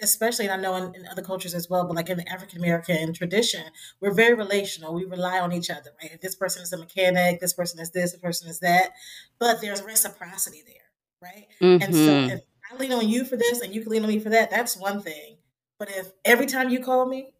especially 0.02 0.46
and 0.46 0.54
I 0.54 0.56
know 0.56 0.74
in, 0.74 0.96
in 0.96 1.06
other 1.06 1.22
cultures 1.22 1.54
as 1.54 1.70
well, 1.70 1.86
but 1.86 1.94
like 1.94 2.08
in 2.08 2.18
the 2.18 2.28
African 2.28 2.58
American 2.58 3.12
tradition, 3.12 3.62
we're 4.00 4.12
very 4.12 4.34
relational. 4.34 4.94
We 4.94 5.04
rely 5.04 5.38
on 5.38 5.52
each 5.52 5.70
other, 5.70 5.90
right? 6.02 6.10
If 6.12 6.20
this 6.20 6.34
person 6.34 6.62
is 6.62 6.72
a 6.72 6.76
mechanic, 6.76 7.38
this 7.38 7.52
person 7.52 7.78
is 7.78 7.92
this, 7.92 8.10
this 8.10 8.20
person 8.20 8.48
is 8.48 8.58
that. 8.60 8.90
But 9.38 9.60
there's 9.60 9.80
reciprocity 9.80 10.64
there, 10.66 11.22
right? 11.22 11.46
Mm-hmm. 11.62 11.84
And 11.84 11.94
so 11.94 12.00
mm-hmm. 12.00 12.30
if 12.30 12.40
I 12.72 12.76
lean 12.78 12.92
on 12.94 13.08
you 13.08 13.24
for 13.24 13.36
this 13.36 13.60
and 13.60 13.72
you 13.72 13.82
can 13.82 13.92
lean 13.92 14.02
on 14.02 14.08
me 14.08 14.18
for 14.18 14.30
that, 14.30 14.50
that's 14.50 14.76
one 14.76 15.02
thing. 15.02 15.36
But 15.78 15.90
if 15.90 16.10
every 16.24 16.46
time 16.46 16.68
you 16.70 16.80
call 16.80 17.06
me, 17.06 17.30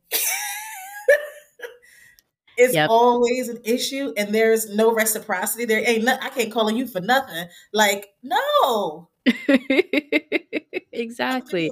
it's 2.57 2.75
yep. 2.75 2.91
always 2.91 3.49
an 3.49 3.61
issue 3.65 4.13
and 4.17 4.35
there's 4.35 4.75
no 4.75 4.93
reciprocity. 4.93 5.65
There 5.65 5.83
ain't 5.87 6.05
no, 6.05 6.17
I 6.21 6.31
can't 6.31 6.53
call 6.53 6.67
on 6.69 6.77
you 6.77 6.87
for 6.87 7.01
nothing. 7.01 7.49
Like, 7.73 8.09
no. 8.23 9.09
exactly. 10.93 11.71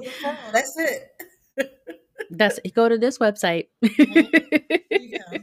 That's 0.51 0.77
it. 0.77 1.21
that's 2.29 2.59
go 2.73 2.89
to 2.89 2.97
this 2.97 3.17
website. 3.17 3.67
Mm-hmm. 3.83 5.37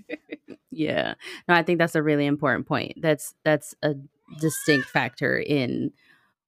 yeah. 0.71 1.15
No, 1.49 1.55
I 1.55 1.63
think 1.63 1.79
that's 1.79 1.95
a 1.95 2.03
really 2.03 2.27
important 2.27 2.67
point. 2.67 2.99
That's 3.01 3.35
that's 3.45 3.75
a 3.83 3.95
distinct 4.41 4.89
factor 4.89 5.39
in 5.39 5.93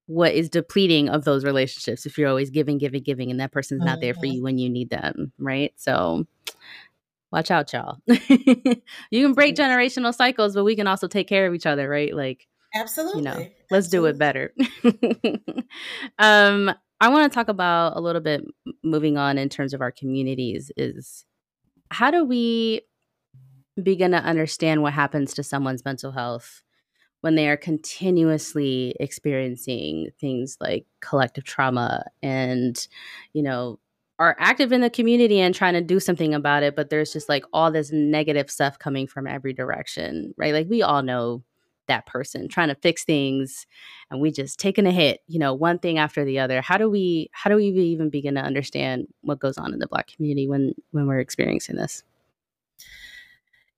what 0.06 0.34
is 0.34 0.50
depleting 0.50 1.08
of 1.08 1.24
those 1.24 1.44
relationships 1.44 2.04
if 2.04 2.18
you're 2.18 2.28
always 2.28 2.50
giving, 2.50 2.78
giving, 2.78 3.02
giving, 3.02 3.30
and 3.30 3.40
that 3.40 3.52
person's 3.52 3.82
not 3.82 4.00
there 4.00 4.12
for 4.12 4.20
mm-hmm. 4.20 4.36
you 4.36 4.42
when 4.42 4.58
you 4.58 4.68
need 4.68 4.90
them, 4.90 5.32
right? 5.38 5.72
So 5.76 6.26
watch 7.34 7.50
out, 7.50 7.72
y'all. 7.72 7.98
you 8.06 9.26
can 9.26 9.32
break 9.32 9.56
generational 9.56 10.14
cycles, 10.14 10.54
but 10.54 10.62
we 10.62 10.76
can 10.76 10.86
also 10.86 11.08
take 11.08 11.28
care 11.28 11.46
of 11.46 11.54
each 11.54 11.66
other, 11.66 11.88
right? 11.88 12.14
Like, 12.14 12.46
absolutely. 12.74 13.22
You 13.22 13.24
know, 13.24 13.46
let's 13.72 13.86
absolutely. 13.88 14.12
do 14.12 14.14
it 14.14 14.18
better. 14.18 14.54
um, 16.20 16.72
I 17.00 17.08
want 17.08 17.30
to 17.30 17.34
talk 17.34 17.48
about 17.48 17.96
a 17.96 18.00
little 18.00 18.20
bit 18.20 18.44
moving 18.84 19.18
on 19.18 19.36
in 19.36 19.48
terms 19.48 19.74
of 19.74 19.80
our 19.80 19.90
communities. 19.90 20.70
Is 20.76 21.24
how 21.90 22.12
do 22.12 22.24
we 22.24 22.82
begin 23.82 24.12
to 24.12 24.18
understand 24.18 24.82
what 24.82 24.92
happens 24.92 25.34
to 25.34 25.42
someone's 25.42 25.84
mental 25.84 26.12
health 26.12 26.62
when 27.22 27.34
they 27.34 27.48
are 27.48 27.56
continuously 27.56 28.94
experiencing 29.00 30.10
things 30.20 30.56
like 30.60 30.86
collective 31.00 31.42
trauma 31.42 32.04
and 32.22 32.86
you 33.32 33.42
know 33.42 33.80
are 34.18 34.36
active 34.38 34.72
in 34.72 34.80
the 34.80 34.90
community 34.90 35.40
and 35.40 35.54
trying 35.54 35.74
to 35.74 35.80
do 35.80 35.98
something 35.98 36.34
about 36.34 36.62
it 36.62 36.76
but 36.76 36.90
there's 36.90 37.12
just 37.12 37.28
like 37.28 37.44
all 37.52 37.70
this 37.70 37.90
negative 37.92 38.50
stuff 38.50 38.78
coming 38.78 39.06
from 39.06 39.26
every 39.26 39.52
direction 39.52 40.34
right 40.36 40.52
like 40.52 40.68
we 40.68 40.82
all 40.82 41.02
know 41.02 41.42
that 41.86 42.06
person 42.06 42.48
trying 42.48 42.68
to 42.68 42.74
fix 42.76 43.04
things 43.04 43.66
and 44.10 44.20
we 44.20 44.30
just 44.30 44.58
taking 44.58 44.86
a 44.86 44.92
hit 44.92 45.20
you 45.26 45.38
know 45.38 45.52
one 45.52 45.78
thing 45.78 45.98
after 45.98 46.24
the 46.24 46.38
other 46.38 46.60
how 46.62 46.78
do 46.78 46.88
we 46.88 47.28
how 47.32 47.50
do 47.50 47.56
we 47.56 47.64
even 47.66 48.08
begin 48.08 48.34
to 48.34 48.40
understand 48.40 49.06
what 49.20 49.38
goes 49.38 49.58
on 49.58 49.72
in 49.72 49.78
the 49.78 49.88
black 49.88 50.06
community 50.06 50.48
when 50.48 50.74
when 50.92 51.06
we're 51.06 51.20
experiencing 51.20 51.76
this 51.76 52.02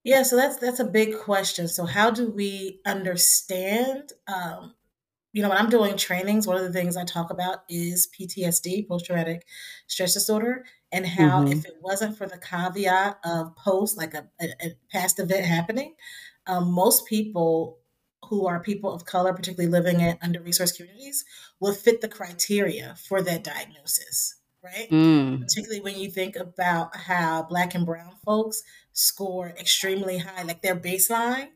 yeah, 0.06 0.22
so 0.22 0.36
that's 0.36 0.56
that's 0.58 0.78
a 0.78 0.84
big 0.84 1.18
question. 1.18 1.66
So 1.66 1.84
how 1.84 2.12
do 2.12 2.30
we 2.30 2.80
understand? 2.86 4.12
Um, 4.28 4.72
you 5.32 5.42
know, 5.42 5.48
when 5.50 5.58
I'm 5.58 5.68
doing 5.68 5.96
trainings, 5.96 6.46
one 6.46 6.56
of 6.56 6.62
the 6.62 6.72
things 6.72 6.96
I 6.96 7.04
talk 7.04 7.30
about 7.30 7.60
is 7.68 8.08
PTSD, 8.18 8.88
post 8.88 9.06
traumatic 9.06 9.46
stress 9.86 10.14
disorder, 10.14 10.64
and 10.92 11.06
how 11.06 11.42
mm-hmm. 11.42 11.52
if 11.52 11.66
it 11.66 11.74
wasn't 11.80 12.16
for 12.16 12.26
the 12.26 12.38
caveat 12.38 13.18
of 13.24 13.54
post, 13.56 13.98
like 13.98 14.14
a, 14.14 14.28
a, 14.40 14.46
a 14.62 14.76
past 14.90 15.18
event 15.18 15.44
happening, 15.44 15.94
um, 16.46 16.70
most 16.70 17.06
people 17.06 17.80
who 18.28 18.46
are 18.46 18.60
people 18.60 18.92
of 18.92 19.04
color, 19.04 19.32
particularly 19.32 19.70
living 19.70 20.00
in 20.00 20.18
under 20.22 20.40
resourced 20.40 20.76
communities, 20.76 21.24
will 21.60 21.74
fit 21.74 22.00
the 22.00 22.08
criteria 22.08 22.94
for 23.08 23.22
that 23.22 23.44
diagnosis, 23.44 24.36
right? 24.64 24.88
Mm. 24.90 25.40
Particularly 25.40 25.80
when 25.80 25.98
you 25.98 26.10
think 26.10 26.36
about 26.36 26.96
how 26.96 27.42
Black 27.42 27.74
and 27.74 27.86
Brown 27.86 28.12
folks 28.24 28.62
score 28.92 29.48
extremely 29.58 30.18
high, 30.18 30.42
like 30.42 30.62
their 30.62 30.76
baseline 30.76 31.48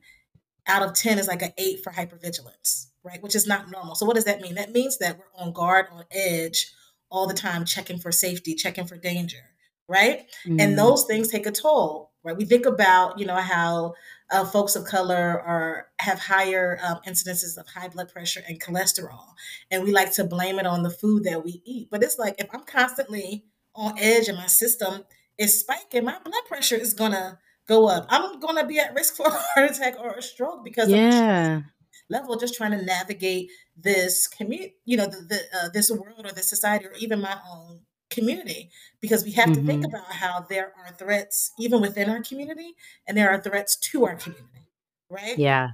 out 0.67 0.83
of 0.83 0.95
10 0.95 1.19
is 1.19 1.29
like 1.29 1.43
an 1.43 1.53
eight 1.59 1.83
for 1.83 1.93
hypervigilance, 1.93 2.87
right? 3.05 3.23
Which 3.23 3.35
is 3.35 3.47
not 3.47 3.71
normal. 3.71 3.95
So, 3.95 4.07
what 4.07 4.17
does 4.17 4.25
that 4.25 4.41
mean? 4.41 4.55
That 4.55 4.73
means 4.73 4.99
that 4.99 5.19
we're 5.19 5.43
on 5.43 5.53
guard, 5.53 5.87
on 5.93 6.05
edge 6.11 6.73
all 7.11 7.27
the 7.27 7.35
time, 7.35 7.65
checking 7.65 7.99
for 7.99 8.13
safety, 8.13 8.55
checking 8.55 8.87
for 8.87 8.97
danger, 8.97 9.51
right? 9.89 10.31
Mm. 10.47 10.61
And 10.61 10.79
those 10.79 11.05
things 11.05 11.29
take 11.29 11.47
a 11.47 11.51
toll, 11.51 12.13
right? 12.23 12.37
We 12.37 12.45
think 12.45 12.67
about, 12.67 13.19
you 13.19 13.27
know, 13.27 13.37
how 13.37 13.95
uh, 14.31 14.45
folks 14.45 14.77
of 14.77 14.85
color 14.85 15.41
are 15.41 15.89
have 15.99 16.19
higher 16.19 16.79
um, 16.83 17.01
incidences 17.07 17.59
of 17.59 17.67
high 17.67 17.89
blood 17.89 18.13
pressure 18.13 18.43
and 18.49 18.61
cholesterol, 18.61 19.25
and 19.71 19.83
we 19.83 19.93
like 19.93 20.13
to 20.15 20.25
blame 20.25 20.59
it 20.59 20.67
on 20.67 20.83
the 20.83 20.91
food 20.91 21.25
that 21.25 21.45
we 21.45 21.63
eat. 21.65 21.89
But 21.91 22.03
it's 22.03 22.19
like 22.19 22.37
if 22.39 22.49
I'm 22.53 22.65
constantly 22.65 23.45
on 23.75 23.99
edge 23.99 24.29
and 24.29 24.39
my 24.39 24.47
system 24.47 25.05
is 25.39 25.61
spiking, 25.61 26.05
my 26.05 26.19
blood 26.25 26.45
pressure 26.47 26.77
is 26.77 26.95
gonna 26.95 27.39
go 27.67 27.89
up. 27.89 28.07
I'm 28.09 28.39
gonna 28.41 28.67
be 28.67 28.79
at 28.79 28.95
risk 28.95 29.17
for 29.17 29.27
a 29.27 29.31
heart 29.55 29.71
attack 29.71 29.95
or 29.99 30.11
a 30.13 30.23
stroke 30.23 30.65
because 30.65 30.89
yeah. 30.89 31.63
Level 32.11 32.37
just 32.37 32.55
trying 32.55 32.73
to 32.73 32.83
navigate 32.83 33.51
this 33.77 34.27
community, 34.27 34.75
you 34.85 34.97
know, 34.97 35.07
the, 35.07 35.21
the 35.23 35.41
uh, 35.59 35.69
this 35.71 35.91
world 35.91 36.27
or 36.27 36.33
this 36.33 36.51
society 36.51 36.87
or 36.87 36.93
even 36.99 37.21
my 37.21 37.37
own 37.51 37.81
community 38.11 38.71
because 39.01 39.25
we 39.25 39.31
have 39.33 39.49
mm-hmm. 39.49 39.61
to 39.61 39.67
think 39.67 39.85
mm-hmm. 39.85 39.95
about 39.95 40.13
how 40.13 40.45
there 40.51 40.73
are 40.85 40.93
threats 40.99 41.53
even 41.59 41.81
within 41.81 42.11
our 42.11 42.21
community 42.23 42.75
and 43.07 43.17
there 43.17 43.31
are 43.31 43.41
threats 43.41 43.77
to 43.77 44.05
our 44.05 44.17
community 44.17 44.67
right 45.09 45.39
yeah 45.39 45.69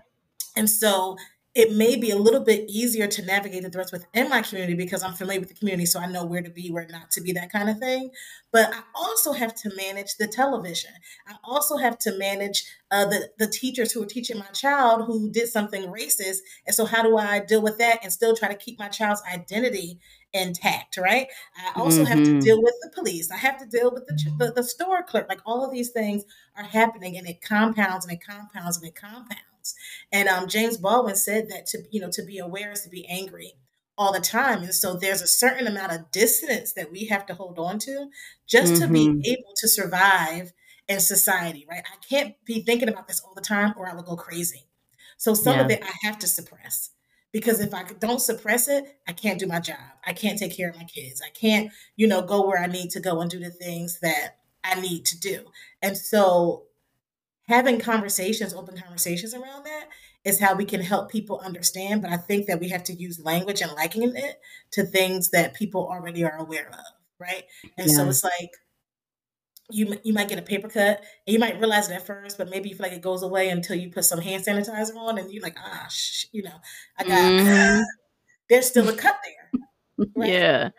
and 0.55 0.69
so 0.69 1.17
it 1.57 1.73
may 1.73 1.97
be 1.97 2.11
a 2.11 2.17
little 2.17 2.45
bit 2.45 2.69
easier 2.69 3.07
to 3.07 3.25
navigate 3.25 3.63
the 3.63 3.71
threats 3.71 3.91
within 3.91 4.29
my 4.29 4.43
community 4.43 4.75
because 4.75 5.03
I'm 5.03 5.15
familiar 5.15 5.41
with 5.41 5.49
the 5.49 5.55
community, 5.55 5.87
so 5.87 5.99
I 5.99 6.07
know 6.07 6.23
where 6.23 6.43
to 6.43 6.51
be, 6.51 6.71
where 6.71 6.87
not 6.91 7.11
to 7.13 7.23
be, 7.23 7.33
that 7.33 7.51
kind 7.51 7.71
of 7.71 7.79
thing. 7.79 8.11
But 8.53 8.75
I 8.75 8.81
also 8.95 9.33
have 9.33 9.55
to 9.55 9.75
manage 9.75 10.17
the 10.17 10.27
television. 10.27 10.91
I 11.27 11.37
also 11.43 11.79
have 11.79 11.99
to 12.01 12.13
manage 12.19 12.67
uh, 12.91 13.07
the 13.07 13.31
the 13.39 13.47
teachers 13.47 13.91
who 13.91 14.03
are 14.03 14.07
teaching 14.07 14.39
my 14.39 14.45
child 14.53 15.07
who 15.07 15.31
did 15.31 15.49
something 15.49 15.85
racist, 15.85 16.41
and 16.67 16.75
so 16.75 16.85
how 16.85 17.03
do 17.03 17.17
I 17.17 17.39
deal 17.39 17.63
with 17.63 17.79
that 17.79 18.01
and 18.03 18.13
still 18.13 18.37
try 18.37 18.49
to 18.49 18.55
keep 18.55 18.79
my 18.79 18.89
child's 18.89 19.23
identity 19.33 19.99
intact? 20.35 20.99
Right. 20.99 21.29
I 21.57 21.81
also 21.81 22.03
mm-hmm. 22.03 22.07
have 22.07 22.19
to 22.19 22.31
mm-hmm. 22.33 22.41
deal 22.41 22.63
with 22.63 22.75
the 22.83 22.91
police. 22.95 23.31
I 23.31 23.39
have 23.39 23.59
to 23.61 23.67
deal 23.67 23.91
with 23.91 24.07
the, 24.07 24.31
the 24.39 24.53
the 24.53 24.63
store 24.63 25.03
clerk. 25.03 25.27
Like 25.31 25.41
all 25.47 25.65
of 25.65 25.73
these 25.73 25.89
things 25.89 26.25
are 26.55 26.65
happening, 26.65 27.17
and 27.17 27.27
it 27.27 27.41
compounds 27.41 28.05
and 28.05 28.13
it 28.13 28.21
compounds 28.23 28.77
and 28.77 28.87
it 28.87 28.95
compounds. 28.95 29.41
And 30.13 30.29
um, 30.29 30.49
James 30.49 30.77
Baldwin 30.77 31.17
said 31.17 31.49
that 31.51 31.67
to 31.67 31.83
you 31.91 32.01
know 32.01 32.11
to 32.13 32.25
be 32.25 32.39
aware 32.39 32.73
is 32.73 32.83
to 32.83 32.89
be 32.89 33.07
angry 33.09 33.55
all 33.99 34.13
the 34.13 34.21
time. 34.21 34.63
And 34.63 34.75
so 34.75 34.95
there's 34.95 35.23
a 35.23 35.27
certain 35.27 35.67
amount 35.67 35.93
of 35.93 36.11
dissonance 36.11 36.73
that 36.75 36.93
we 36.93 37.07
have 37.07 37.27
to 37.27 37.35
hold 37.35 37.59
on 37.59 37.79
to 37.81 38.11
just 38.47 38.75
mm-hmm. 38.75 38.83
to 38.83 38.89
be 38.89 39.09
mm-hmm. 39.09 39.21
able 39.25 39.55
to 39.57 39.69
survive 39.69 40.53
in 40.89 41.01
society, 41.01 41.67
right? 41.69 41.83
I 41.87 41.97
can't 42.07 42.35
be 42.45 42.61
thinking 42.61 42.89
about 42.89 43.09
this 43.09 43.21
all 43.21 43.35
the 43.35 43.41
time 43.41 43.75
or 43.77 43.89
I 43.89 43.95
will 43.95 44.03
go 44.03 44.17
crazy. 44.17 44.67
So 45.17 45.35
some 45.35 45.57
yeah. 45.57 45.65
of 45.65 45.71
it 45.71 45.83
I 45.83 46.07
have 46.07 46.19
to 46.21 46.27
suppress 46.27 46.91
because 47.33 47.61
if 47.61 47.75
I 47.75 47.85
don't 47.99 48.21
suppress 48.21 48.69
it, 48.69 48.85
I 49.09 49.13
can't 49.13 49.39
do 49.41 49.47
my 49.47 49.61
job. 49.61 49.79
I 50.07 50.13
can't 50.13 50.39
take 50.39 50.57
care 50.57 50.69
of 50.69 50.77
my 50.77 50.85
kids. 50.85 51.23
I 51.25 51.31
can't, 51.31 51.71
you 51.97 52.07
know, 52.07 52.23
go 52.23 52.47
where 52.47 52.63
I 52.63 52.67
need 52.67 52.91
to 52.91 53.01
go 53.01 53.21
and 53.21 53.31
do 53.31 53.39
the 53.39 53.51
things 53.51 54.01
that 54.01 54.37
I 54.63 54.81
need 54.81 55.07
to 55.07 55.19
do. 55.19 55.47
And 55.83 55.97
so 55.97 56.65
having 57.49 57.81
conversations, 57.81 58.55
open 58.55 58.77
conversations 58.77 59.35
around 59.35 59.65
that 59.65 59.89
is 60.25 60.41
how 60.41 60.55
we 60.55 60.65
can 60.65 60.81
help 60.81 61.11
people 61.11 61.41
understand. 61.41 62.03
But 62.03 62.11
I 62.11 62.17
think 62.17 62.47
that 62.47 62.61
we 62.61 62.69
have 62.71 62.85
to 62.85 62.93
use 62.93 63.21
language 63.21 63.61
and 63.61 63.73
likening 63.73 64.17
it 64.17 64.41
to 64.73 64.85
things 64.85 65.31
that 65.31 65.55
people 65.55 65.89
already 65.89 66.25
are 66.25 66.37
aware 66.37 66.69
of, 66.69 66.85
right? 67.21 67.45
And 67.79 67.89
yeah. 67.89 67.97
so 67.97 68.09
it's 68.09 68.25
like 68.25 68.51
you 69.71 69.97
you 70.05 70.13
might 70.13 70.29
get 70.29 70.39
a 70.39 70.43
paper 70.43 70.69
cut 70.69 71.03
and 71.27 71.33
you 71.35 71.39
might 71.39 71.59
realize 71.59 71.89
it 71.89 71.95
at 71.95 72.07
first, 72.07 72.39
but 72.39 72.51
maybe 72.51 72.69
you 72.69 72.75
feel 72.75 72.87
like 72.87 72.97
it 72.97 73.03
goes 73.03 73.23
away 73.23 73.49
until 73.49 73.77
you 73.77 73.91
put 73.91 74.05
some 74.05 74.21
hand 74.21 74.45
sanitizer 74.45 74.97
on 74.97 75.19
and 75.19 75.33
you're 75.33 75.43
like, 75.43 75.57
ah, 75.59 75.87
sh-, 75.89 76.27
you 76.33 76.43
know, 76.43 76.57
I 76.99 77.05
got 77.05 77.17
mm. 77.19 77.85
there's 78.49 78.67
still 78.67 78.89
a 78.89 78.93
cut 78.97 79.17
there. 79.25 80.07
Right? 80.17 80.33
Yeah. 80.33 80.71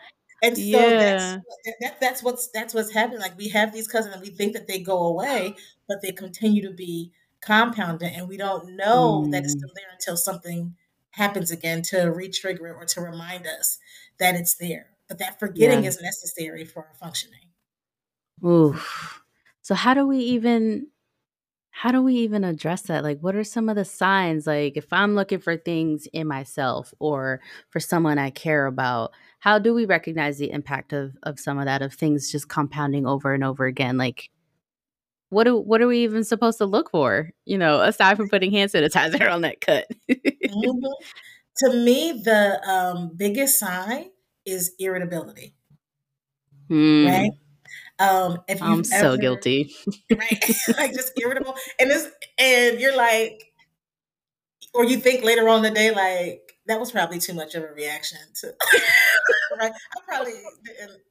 And 0.44 0.56
so 0.56 0.64
yeah. 0.64 1.40
that's 1.66 1.78
that, 1.82 2.00
that's 2.00 2.24
what's 2.24 2.50
that's 2.50 2.74
what's 2.74 2.94
happening. 2.94 3.20
Like 3.20 3.38
we 3.38 3.50
have 3.50 3.74
these 3.74 3.88
cousins 3.88 4.14
and 4.14 4.24
we 4.24 4.30
think 4.30 4.54
that 4.54 4.68
they 4.68 4.80
go 4.80 5.08
away, 5.08 5.56
but 5.88 6.02
they 6.02 6.12
continue 6.12 6.62
to 6.62 6.74
be 6.74 7.12
compounded 7.42 8.12
and 8.14 8.28
we 8.28 8.38
don't 8.38 8.76
know 8.76 9.24
mm. 9.26 9.32
that 9.32 9.44
it's 9.44 9.56
mm. 9.56 9.60
still 9.60 9.72
there 9.76 9.90
until 9.94 10.18
something 10.18 10.76
happens 11.12 11.52
again 11.52 11.82
to 11.82 12.06
re-trigger 12.06 12.68
it 12.68 12.76
or 12.78 12.86
to 12.86 13.02
remind 13.02 13.46
us 13.48 13.78
that 14.20 14.36
it's 14.36 14.56
there. 14.56 14.88
But 15.08 15.20
that 15.20 15.40
forgetting 15.40 15.84
yeah. 15.84 15.90
is 15.90 16.02
necessary 16.02 16.66
for 16.66 16.86
our 16.86 16.94
functioning. 17.00 17.52
Oof. 18.46 19.22
So 19.62 19.74
how 19.74 19.94
do 19.94 20.06
we 20.06 20.20
even 20.20 20.88
how 21.72 21.92
do 21.92 22.02
we 22.02 22.16
even 22.16 22.44
address 22.44 22.82
that? 22.84 23.04
Like, 23.04 23.20
what 23.20 23.36
are 23.36 23.44
some 23.44 23.70
of 23.70 23.76
the 23.76 23.86
signs? 23.86 24.48
Like, 24.48 24.78
if 24.78 24.92
I'm 24.92 25.14
looking 25.14 25.38
for 25.38 25.56
things 25.56 26.08
in 26.12 26.28
myself 26.28 26.92
or 26.98 27.40
for 27.70 27.80
someone 27.80 28.18
I 28.18 28.32
care 28.32 28.66
about, 28.66 29.14
how 29.38 29.60
do 29.60 29.76
we 29.76 29.86
recognize 29.86 30.40
the 30.40 30.50
impact 30.50 30.92
of 30.92 31.16
of 31.22 31.40
some 31.40 31.60
of 31.60 31.66
that 31.66 31.84
of 31.84 31.94
things 31.94 32.32
just 32.32 32.50
compounding 32.50 33.06
over 33.06 33.34
and 33.34 33.44
over 33.44 33.66
again? 33.66 33.96
Like, 33.98 34.30
what 35.30 35.44
do 35.46 35.58
what 35.58 35.82
are 35.82 35.88
we 35.88 36.04
even 36.04 36.24
supposed 36.24 36.58
to 36.60 36.66
look 36.66 36.92
for? 36.92 37.32
You 37.46 37.58
know, 37.58 37.82
aside 37.82 38.18
from 38.18 38.30
putting 38.30 38.52
hand 38.52 38.72
sanitizer 38.72 39.32
on 39.32 39.42
that 39.42 39.62
cut. 39.62 39.88
mm-hmm. 40.10 40.86
To 41.58 41.74
me, 41.74 42.22
the 42.24 42.62
um, 42.70 43.12
biggest 43.16 43.60
sign 43.60 44.12
is 44.46 44.74
irritability. 44.80 45.56
Mm. 46.70 47.08
Right 47.08 47.32
um, 48.00 48.40
if 48.48 48.62
I'm 48.62 48.84
so 48.84 49.14
ever, 49.14 49.18
guilty, 49.18 49.76
right? 50.12 50.56
like 50.78 50.94
just 50.94 51.14
irritable, 51.20 51.56
and 51.80 51.90
this, 51.90 52.10
and 52.38 52.80
you're 52.80 52.96
like, 52.96 53.52
or 54.74 54.86
you 54.86 54.98
think 54.98 55.24
later 55.24 55.50
on 55.50 55.64
the 55.64 55.72
day, 55.72 55.92
like 55.92 56.54
that 56.68 56.80
was 56.80 56.92
probably 56.92 57.20
too 57.20 57.34
much 57.34 57.56
of 57.56 57.64
a 57.64 57.68
reaction 57.68 58.20
to, 58.42 58.48
right? 59.60 59.72
I 59.72 60.00
probably 60.08 60.34
didn't 60.66 61.02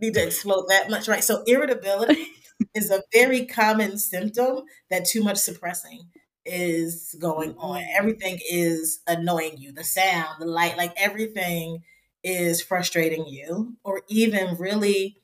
need 0.00 0.14
to 0.14 0.24
explode 0.24 0.66
that 0.68 0.90
much, 0.90 1.08
right? 1.08 1.24
So 1.24 1.42
irritability 1.46 2.26
is 2.74 2.90
a 2.90 3.02
very 3.12 3.46
common 3.46 3.98
symptom 3.98 4.62
that 4.90 5.06
too 5.06 5.22
much 5.22 5.38
suppressing 5.38 6.08
is 6.44 7.14
going 7.18 7.54
on. 7.58 7.80
Mm-hmm. 7.80 7.98
Everything 7.98 8.38
is 8.50 9.00
annoying 9.06 9.56
you. 9.58 9.72
The 9.72 9.84
sound, 9.84 10.36
the 10.40 10.46
light, 10.46 10.76
like 10.76 10.92
everything 10.96 11.82
is 12.22 12.62
frustrating 12.62 13.26
you, 13.26 13.76
or 13.84 14.02
even 14.08 14.56
really 14.56 15.18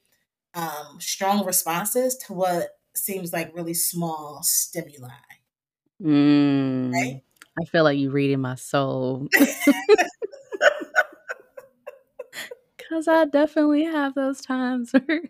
um, 0.54 0.98
strong 0.98 1.44
responses 1.44 2.16
to 2.26 2.32
what 2.32 2.68
seems 2.94 3.32
like 3.32 3.54
really 3.54 3.74
small 3.74 4.40
stimuli. 4.42 5.10
Mm, 6.02 6.92
right? 6.92 7.22
I 7.60 7.64
feel 7.64 7.84
like 7.84 7.98
you're 7.98 8.10
reading 8.12 8.40
my 8.40 8.54
soul. 8.54 9.28
Because 12.90 13.06
I 13.06 13.24
definitely 13.24 13.84
have 13.84 14.14
those 14.14 14.40
times 14.40 14.90
where 15.06 15.20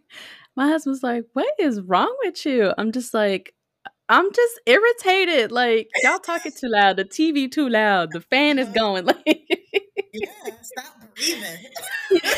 my 0.57 0.69
husband's 0.69 1.03
like, 1.03 1.27
What 1.35 1.53
is 1.59 1.83
wrong 1.83 2.17
with 2.25 2.47
you? 2.47 2.73
I'm 2.79 2.91
just 2.91 3.13
like, 3.13 3.55
I'm 4.09 4.33
just 4.33 4.61
irritated. 4.65 5.53
Like, 5.53 5.91
y'all 6.03 6.19
talking 6.19 6.53
too 6.53 6.69
loud. 6.69 6.97
The 6.97 7.05
TV 7.05 7.51
too 7.53 7.69
loud. 7.69 8.13
The 8.13 8.23
fan 8.23 8.59
is 8.59 8.69
going. 8.71 9.05
Like, 9.05 9.23
yeah, 10.13 10.31
stop 10.63 10.95
breathing. 11.15 11.59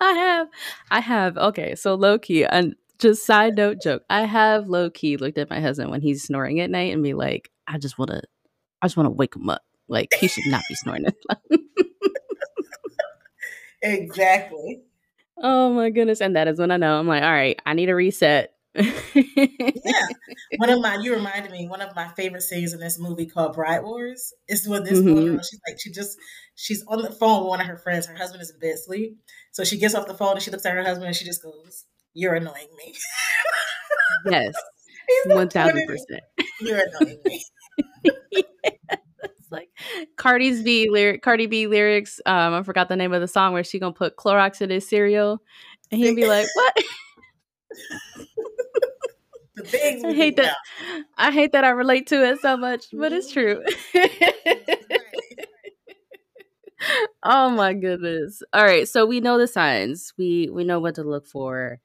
I 0.00 0.12
have, 0.12 0.48
I 0.90 1.00
have. 1.00 1.36
Okay, 1.36 1.74
so 1.74 1.94
low 1.94 2.18
key, 2.18 2.44
and 2.44 2.74
just 2.98 3.26
side 3.26 3.56
note 3.56 3.82
joke. 3.82 4.02
I 4.08 4.22
have 4.22 4.68
low 4.68 4.88
key 4.88 5.16
looked 5.18 5.36
at 5.36 5.50
my 5.50 5.60
husband 5.60 5.90
when 5.90 6.00
he's 6.00 6.22
snoring 6.22 6.60
at 6.60 6.70
night 6.70 6.94
and 6.94 7.02
be 7.02 7.12
like, 7.12 7.50
I 7.66 7.76
just 7.76 7.98
want 7.98 8.12
to, 8.12 8.22
I 8.80 8.86
just 8.86 8.96
want 8.96 9.08
to 9.08 9.10
wake 9.10 9.36
him 9.36 9.50
up. 9.50 9.62
Like 9.88 10.14
he 10.14 10.28
should 10.28 10.46
not 10.46 10.62
be 10.68 10.74
snoring. 10.76 11.04
Exactly. 13.82 14.82
Oh 15.42 15.72
my 15.72 15.90
goodness! 15.90 16.20
And 16.20 16.36
that 16.36 16.48
is 16.48 16.58
when 16.58 16.70
I 16.70 16.76
know 16.76 16.98
I'm 16.98 17.06
like, 17.06 17.22
all 17.22 17.32
right, 17.32 17.60
I 17.64 17.74
need 17.74 17.88
a 17.88 17.94
reset. 17.94 18.52
yeah, 18.74 20.06
one 20.58 20.70
of 20.70 20.80
my 20.80 20.94
you 21.02 21.12
reminded 21.12 21.50
me 21.50 21.66
one 21.66 21.80
of 21.80 21.94
my 21.96 22.06
favorite 22.08 22.42
scenes 22.42 22.72
in 22.72 22.78
this 22.78 23.00
movie 23.00 23.26
called 23.26 23.54
Bride 23.54 23.82
Wars 23.82 24.32
is 24.46 24.68
when 24.68 24.84
this 24.84 25.00
mm-hmm. 25.00 25.12
girl 25.12 25.38
she's 25.38 25.60
like 25.66 25.76
she 25.80 25.90
just 25.90 26.16
she's 26.54 26.84
on 26.86 27.02
the 27.02 27.10
phone 27.10 27.40
with 27.40 27.48
one 27.48 27.60
of 27.60 27.66
her 27.66 27.76
friends. 27.76 28.06
Her 28.06 28.14
husband 28.14 28.42
is 28.42 28.50
in 28.50 28.60
bed 28.60 28.74
asleep, 28.74 29.18
so 29.50 29.64
she 29.64 29.76
gets 29.76 29.96
off 29.96 30.06
the 30.06 30.14
phone 30.14 30.34
and 30.34 30.42
she 30.42 30.52
looks 30.52 30.64
at 30.64 30.74
her 30.74 30.84
husband 30.84 31.06
and 31.06 31.16
she 31.16 31.24
just 31.24 31.42
goes, 31.42 31.86
"You're 32.14 32.34
annoying 32.34 32.68
me." 32.76 32.94
yes, 34.26 34.54
one 35.26 35.48
thousand 35.48 35.86
percent. 35.86 36.22
You're 36.60 36.82
annoying 37.00 37.20
me. 37.24 37.42
It's 38.92 39.09
like 39.52 39.70
Cardi's 40.16 40.62
B 40.62 40.88
lyric, 40.90 41.22
Cardi 41.22 41.46
B 41.46 41.66
lyrics. 41.66 42.20
Um, 42.26 42.54
I 42.54 42.62
forgot 42.62 42.88
the 42.88 42.96
name 42.96 43.12
of 43.12 43.20
the 43.20 43.28
song 43.28 43.52
where 43.52 43.64
she 43.64 43.78
gonna 43.78 43.92
put 43.92 44.16
Clorox 44.16 44.60
in 44.60 44.70
his 44.70 44.88
cereal, 44.88 45.42
and 45.90 46.00
he'd 46.00 46.16
be 46.16 46.26
like, 46.26 46.46
"What?" 46.54 46.76
the 49.56 49.62
things 49.64 50.04
I 50.04 50.12
hate 50.12 50.36
that. 50.36 50.56
I 51.16 51.30
hate 51.30 51.52
that 51.52 51.64
I 51.64 51.70
relate 51.70 52.06
to 52.08 52.24
it 52.24 52.40
so 52.40 52.56
much, 52.56 52.86
but 52.92 53.12
it's 53.12 53.32
true. 53.32 53.62
oh 57.22 57.50
my 57.50 57.74
goodness. 57.74 58.42
All 58.52 58.64
right, 58.64 58.88
so 58.88 59.06
we 59.06 59.20
know 59.20 59.38
the 59.38 59.46
signs. 59.46 60.12
We 60.16 60.48
we 60.52 60.64
know 60.64 60.80
what 60.80 60.94
to 60.96 61.02
look 61.02 61.26
for. 61.26 61.80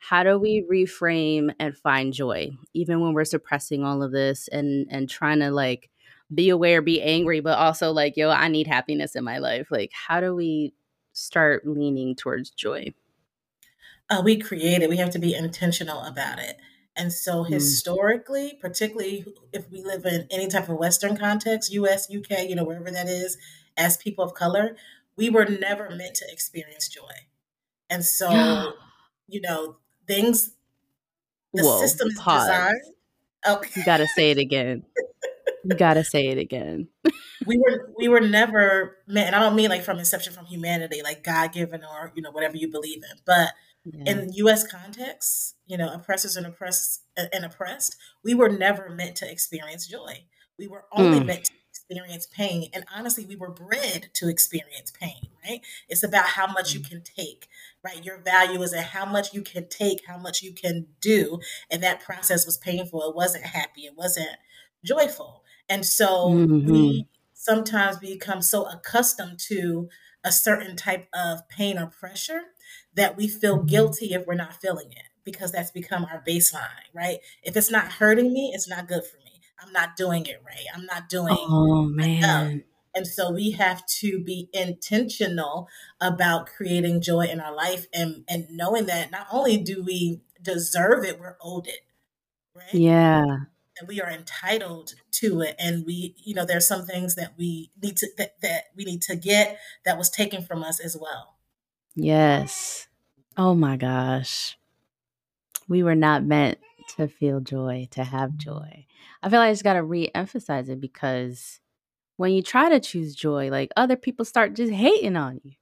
How 0.00 0.24
do 0.24 0.36
we 0.36 0.66
reframe 0.70 1.54
and 1.60 1.76
find 1.76 2.12
joy 2.12 2.50
even 2.74 3.00
when 3.00 3.14
we're 3.14 3.24
suppressing 3.24 3.84
all 3.84 4.02
of 4.02 4.10
this 4.10 4.48
and 4.48 4.86
and 4.90 5.08
trying 5.08 5.38
to 5.40 5.50
like 5.50 5.90
be 6.32 6.48
aware, 6.48 6.82
be 6.82 7.02
angry, 7.02 7.40
but 7.40 7.58
also 7.58 7.92
like, 7.92 8.16
yo, 8.16 8.30
I 8.30 8.48
need 8.48 8.66
happiness 8.66 9.14
in 9.14 9.24
my 9.24 9.38
life. 9.38 9.68
Like, 9.70 9.90
how 9.92 10.20
do 10.20 10.34
we 10.34 10.74
start 11.12 11.66
leaning 11.66 12.14
towards 12.14 12.50
joy? 12.50 12.94
Uh, 14.08 14.22
we 14.24 14.36
create 14.36 14.82
it. 14.82 14.90
We 14.90 14.96
have 14.98 15.10
to 15.10 15.18
be 15.18 15.34
intentional 15.34 16.02
about 16.02 16.38
it. 16.38 16.56
And 16.96 17.12
so, 17.12 17.44
mm. 17.44 17.48
historically, 17.48 18.58
particularly 18.60 19.24
if 19.52 19.70
we 19.70 19.82
live 19.82 20.04
in 20.04 20.26
any 20.30 20.48
type 20.48 20.68
of 20.68 20.76
Western 20.76 21.16
context, 21.16 21.72
US, 21.72 22.08
UK, 22.14 22.48
you 22.48 22.54
know, 22.54 22.64
wherever 22.64 22.90
that 22.90 23.08
is, 23.08 23.38
as 23.76 23.96
people 23.96 24.24
of 24.24 24.34
color, 24.34 24.76
we 25.16 25.30
were 25.30 25.46
never 25.46 25.90
meant 25.90 26.14
to 26.16 26.26
experience 26.30 26.88
joy. 26.88 27.26
And 27.88 28.04
so, 28.04 28.74
you 29.28 29.40
know, 29.40 29.76
things, 30.06 30.54
the 31.54 31.62
Whoa, 31.62 31.80
system 31.80 32.08
is 32.08 32.18
pause. 32.18 32.46
designed. 32.46 32.94
Oh. 33.44 33.62
You 33.74 33.84
got 33.84 33.98
to 33.98 34.06
say 34.08 34.30
it 34.30 34.38
again. 34.38 34.84
You 35.64 35.76
gotta 35.76 36.04
say 36.04 36.28
it 36.28 36.38
again. 36.38 36.88
we 37.46 37.58
were 37.58 37.92
we 37.96 38.08
were 38.08 38.20
never 38.20 38.98
meant, 39.06 39.28
and 39.28 39.36
I 39.36 39.40
don't 39.40 39.56
mean 39.56 39.70
like 39.70 39.82
from 39.82 39.98
inception 39.98 40.32
from 40.32 40.46
humanity, 40.46 41.02
like 41.02 41.24
God 41.24 41.52
given 41.52 41.82
or 41.84 42.12
you 42.14 42.22
know 42.22 42.30
whatever 42.30 42.56
you 42.56 42.68
believe 42.68 42.98
in, 42.98 43.18
but 43.24 43.50
yeah. 43.84 44.12
in 44.12 44.32
U.S. 44.34 44.66
context, 44.66 45.56
you 45.66 45.76
know, 45.76 45.92
oppressors 45.92 46.36
and 46.36 46.46
oppressed 46.46 47.02
and 47.16 47.44
oppressed, 47.44 47.96
we 48.24 48.34
were 48.34 48.48
never 48.48 48.88
meant 48.88 49.16
to 49.16 49.30
experience 49.30 49.86
joy. 49.86 50.24
We 50.58 50.68
were 50.68 50.84
only 50.92 51.20
mm. 51.20 51.26
meant 51.26 51.44
to 51.46 51.52
experience 51.70 52.26
pain, 52.26 52.68
and 52.72 52.84
honestly, 52.94 53.24
we 53.24 53.36
were 53.36 53.50
bred 53.50 54.10
to 54.14 54.28
experience 54.28 54.92
pain. 54.98 55.28
Right? 55.44 55.60
It's 55.88 56.04
about 56.04 56.26
how 56.26 56.46
much 56.46 56.70
mm. 56.70 56.74
you 56.74 56.80
can 56.80 57.02
take. 57.02 57.48
Right? 57.84 58.04
Your 58.04 58.18
value 58.18 58.62
is 58.62 58.72
at 58.72 58.86
how 58.86 59.04
much 59.04 59.34
you 59.34 59.42
can 59.42 59.68
take, 59.68 60.06
how 60.06 60.18
much 60.18 60.42
you 60.42 60.52
can 60.52 60.86
do, 61.00 61.40
and 61.70 61.82
that 61.82 62.00
process 62.00 62.46
was 62.46 62.58
painful. 62.58 63.02
It 63.08 63.16
wasn't 63.16 63.44
happy. 63.44 63.82
It 63.82 63.96
wasn't 63.96 64.30
joyful. 64.84 65.41
And 65.72 65.86
so 65.86 66.28
mm-hmm. 66.28 66.70
we 66.70 67.06
sometimes 67.32 67.96
become 67.96 68.42
so 68.42 68.64
accustomed 68.64 69.38
to 69.48 69.88
a 70.22 70.30
certain 70.30 70.76
type 70.76 71.08
of 71.14 71.48
pain 71.48 71.78
or 71.78 71.86
pressure 71.86 72.42
that 72.94 73.16
we 73.16 73.26
feel 73.26 73.56
mm-hmm. 73.56 73.68
guilty 73.68 74.12
if 74.12 74.26
we're 74.26 74.34
not 74.34 74.60
feeling 74.60 74.90
it 74.90 75.08
because 75.24 75.50
that's 75.50 75.70
become 75.70 76.04
our 76.04 76.22
baseline, 76.28 76.92
right? 76.92 77.20
If 77.42 77.56
it's 77.56 77.70
not 77.70 77.92
hurting 77.92 78.34
me, 78.34 78.52
it's 78.54 78.68
not 78.68 78.86
good 78.86 79.02
for 79.06 79.16
me. 79.16 79.40
I'm 79.58 79.72
not 79.72 79.96
doing 79.96 80.26
it 80.26 80.42
right. 80.44 80.66
I'm 80.74 80.84
not 80.84 81.08
doing 81.08 81.34
Oh 81.38 81.84
man. 81.84 82.50
Enough. 82.50 82.62
And 82.94 83.06
so 83.06 83.32
we 83.32 83.52
have 83.52 83.86
to 84.00 84.22
be 84.22 84.50
intentional 84.52 85.68
about 86.02 86.48
creating 86.48 87.00
joy 87.00 87.22
in 87.22 87.40
our 87.40 87.54
life 87.54 87.86
and 87.94 88.24
and 88.28 88.46
knowing 88.50 88.84
that 88.86 89.10
not 89.10 89.26
only 89.32 89.56
do 89.56 89.82
we 89.82 90.20
deserve 90.42 91.02
it, 91.02 91.18
we're 91.18 91.38
owed 91.40 91.66
it. 91.66 91.80
Right? 92.54 92.74
Yeah 92.74 93.24
and 93.78 93.88
we 93.88 94.00
are 94.00 94.10
entitled 94.10 94.94
to 95.12 95.40
it. 95.40 95.56
And 95.58 95.84
we 95.86 96.14
you 96.24 96.34
know 96.34 96.44
there's 96.44 96.68
some 96.68 96.86
things 96.86 97.14
that 97.16 97.34
we 97.36 97.70
need 97.82 97.96
to 97.98 98.08
that, 98.18 98.40
that 98.42 98.64
we 98.76 98.84
need 98.84 99.02
to 99.02 99.16
get 99.16 99.58
that 99.84 99.98
was 99.98 100.10
taken 100.10 100.42
from 100.42 100.62
us 100.62 100.80
as 100.80 100.96
well. 100.96 101.36
Yes. 101.94 102.88
Oh 103.36 103.54
my 103.54 103.76
gosh. 103.76 104.58
We 105.68 105.82
were 105.82 105.94
not 105.94 106.24
meant 106.24 106.58
to 106.96 107.08
feel 107.08 107.40
joy 107.40 107.88
to 107.92 108.04
have 108.04 108.36
joy. 108.36 108.86
I 109.22 109.30
feel 109.30 109.38
like 109.38 109.48
i 109.48 109.52
just 109.52 109.64
got 109.64 109.74
to 109.74 109.82
re-emphasize 109.82 110.68
it 110.68 110.80
because 110.80 111.60
when 112.16 112.32
you 112.32 112.42
try 112.42 112.68
to 112.68 112.80
choose 112.80 113.14
joy 113.14 113.50
like 113.50 113.70
other 113.76 113.96
people 113.96 114.24
start 114.24 114.54
just 114.54 114.72
hating 114.72 115.16
on 115.16 115.40
you 115.44 115.52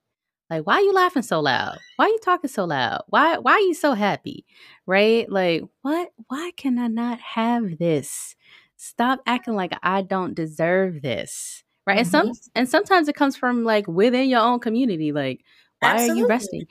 like, 0.50 0.66
why 0.66 0.74
are 0.74 0.80
you 0.80 0.92
laughing 0.92 1.22
so 1.22 1.40
loud? 1.40 1.78
Why 1.96 2.06
are 2.06 2.08
you 2.08 2.18
talking 2.22 2.50
so 2.50 2.64
loud? 2.64 3.04
Why 3.08 3.38
why 3.38 3.52
are 3.52 3.60
you 3.60 3.74
so 3.74 3.94
happy? 3.94 4.44
Right? 4.84 5.30
Like, 5.30 5.62
what 5.82 6.10
why 6.26 6.50
can 6.56 6.78
I 6.78 6.88
not 6.88 7.20
have 7.20 7.78
this? 7.78 8.34
Stop 8.76 9.20
acting 9.26 9.54
like 9.54 9.72
I 9.82 10.02
don't 10.02 10.34
deserve 10.34 11.02
this. 11.02 11.62
Right? 11.86 12.04
Mm-hmm. 12.04 12.16
And 12.16 12.36
some 12.36 12.50
and 12.56 12.68
sometimes 12.68 13.08
it 13.08 13.14
comes 13.14 13.36
from 13.36 13.62
like 13.64 13.86
within 13.86 14.28
your 14.28 14.40
own 14.40 14.58
community. 14.58 15.12
Like, 15.12 15.44
why 15.78 15.94
Absolutely. 15.94 16.22
are 16.22 16.24
you 16.24 16.28
resting? 16.28 16.66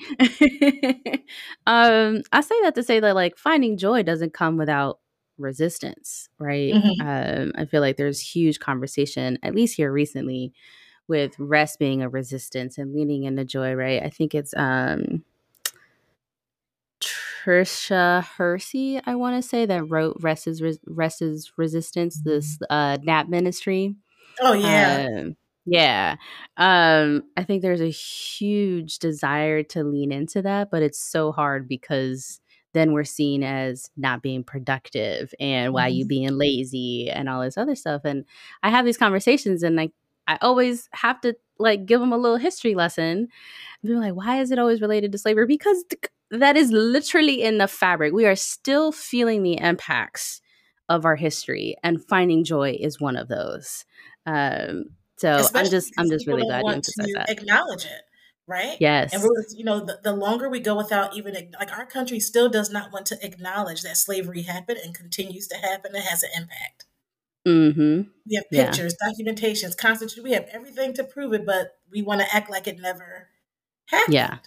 um, 1.67 2.21
I 2.33 2.41
say 2.41 2.61
that 2.63 2.75
to 2.75 2.83
say 2.83 2.99
that 2.99 3.15
like 3.15 3.37
finding 3.37 3.77
joy 3.77 4.03
doesn't 4.03 4.33
come 4.33 4.57
without 4.57 4.99
resistance, 5.37 6.27
right? 6.37 6.73
Mm-hmm. 6.73 7.07
Um, 7.07 7.51
I 7.55 7.65
feel 7.65 7.81
like 7.81 7.97
there's 7.97 8.19
huge 8.19 8.59
conversation, 8.59 9.39
at 9.41 9.55
least 9.55 9.75
here 9.75 9.91
recently, 9.91 10.53
with 11.09 11.37
rest 11.39 11.79
being 11.79 12.01
a 12.01 12.09
resistance 12.09 12.77
and 12.77 12.93
leaning 12.93 13.23
into 13.23 13.43
joy, 13.43 13.73
right? 13.73 14.01
I 14.01 14.09
think 14.09 14.33
it's 14.33 14.53
um 14.55 15.23
Tricia 17.49 18.23
Hersey, 18.23 18.99
I 19.05 19.15
want 19.15 19.41
to 19.41 19.47
say, 19.47 19.65
that 19.65 19.89
wrote 19.89 20.17
Rest 20.19 20.47
is, 20.47 20.61
Re- 20.61 20.79
Rest 20.85 21.21
is 21.21 21.51
Resistance, 21.57 22.21
this 22.23 22.59
uh, 22.69 22.97
nap 23.01 23.29
ministry. 23.29 23.95
Oh, 24.41 24.53
yeah. 24.53 25.07
Um, 25.09 25.35
yeah. 25.65 26.15
Um, 26.57 27.23
I 27.37 27.43
think 27.43 27.61
there's 27.61 27.81
a 27.81 27.89
huge 27.89 28.99
desire 28.99 29.63
to 29.63 29.83
lean 29.83 30.11
into 30.11 30.41
that, 30.41 30.69
but 30.71 30.81
it's 30.81 30.99
so 30.99 31.31
hard 31.31 31.67
because 31.67 32.41
then 32.73 32.93
we're 32.93 33.03
seen 33.03 33.43
as 33.43 33.89
not 33.97 34.21
being 34.21 34.43
productive 34.43 35.33
and 35.39 35.73
why 35.73 35.89
mm-hmm. 35.89 35.97
you 35.97 36.05
being 36.05 36.37
lazy 36.37 37.09
and 37.09 37.27
all 37.27 37.41
this 37.41 37.57
other 37.57 37.75
stuff. 37.75 38.01
And 38.03 38.25
I 38.61 38.69
have 38.69 38.85
these 38.85 38.97
conversations 38.97 39.63
and 39.63 39.75
like 39.75 39.91
I 40.29 40.37
always 40.41 40.87
have 40.93 41.19
to 41.21 41.35
like 41.57 41.87
give 41.87 41.99
them 41.99 42.13
a 42.13 42.17
little 42.17 42.37
history 42.37 42.75
lesson. 42.75 43.29
Be 43.83 43.95
like, 43.95 44.13
why 44.13 44.39
is 44.39 44.51
it 44.51 44.59
always 44.59 44.79
related 44.79 45.11
to 45.11 45.17
slavery? 45.17 45.47
Because 45.47 45.83
th- 45.89 46.11
that 46.29 46.55
is 46.55 46.71
literally 46.71 47.41
in 47.41 47.57
the 47.57 47.67
fabric. 47.67 48.13
We 48.13 48.27
are 48.27 48.35
still 48.35 48.91
feeling 48.91 49.41
the 49.41 49.59
impacts 49.59 50.41
of 50.87 51.05
our 51.05 51.15
history, 51.15 51.75
and 51.83 52.03
finding 52.03 52.43
joy 52.43 52.77
is 52.79 52.99
one 52.99 53.15
of 53.15 53.27
those. 53.27 53.85
Um, 54.25 54.85
so 55.17 55.35
Especially 55.35 55.59
I'm 55.59 55.71
just 55.71 55.93
I'm 55.97 56.09
just 56.09 56.27
really 56.27 56.43
glad 56.43 56.63
you 56.65 56.71
emphasized 56.73 57.15
that. 57.15 57.29
Acknowledge 57.29 57.85
it, 57.85 58.01
right? 58.47 58.77
Yes. 58.79 59.13
And 59.13 59.23
we're 59.23 59.45
you 59.55 59.63
know 59.63 59.79
the, 59.79 59.99
the 60.03 60.13
longer 60.13 60.47
we 60.47 60.59
go 60.59 60.75
without 60.75 61.17
even 61.17 61.33
like 61.59 61.75
our 61.75 61.85
country 61.87 62.19
still 62.19 62.49
does 62.49 62.69
not 62.69 62.91
want 62.91 63.07
to 63.07 63.17
acknowledge 63.25 63.81
that 63.81 63.97
slavery 63.97 64.43
happened 64.43 64.79
and 64.83 64.93
continues 64.93 65.47
to 65.47 65.55
happen 65.55 65.95
and 65.95 66.03
has 66.03 66.21
an 66.21 66.29
impact. 66.37 66.85
Mm-hmm. 67.47 68.01
We 68.29 68.35
have 68.35 68.49
pictures, 68.51 68.95
yeah. 69.01 69.11
documentations, 69.11 69.77
constitution. 69.77 70.23
We 70.23 70.33
have 70.33 70.47
everything 70.51 70.93
to 70.95 71.03
prove 71.03 71.33
it, 71.33 71.45
but 71.45 71.77
we 71.91 72.01
want 72.01 72.21
to 72.21 72.35
act 72.35 72.49
like 72.49 72.67
it 72.67 72.79
never 72.79 73.27
happened. 73.87 74.13
Yeah. 74.13 74.37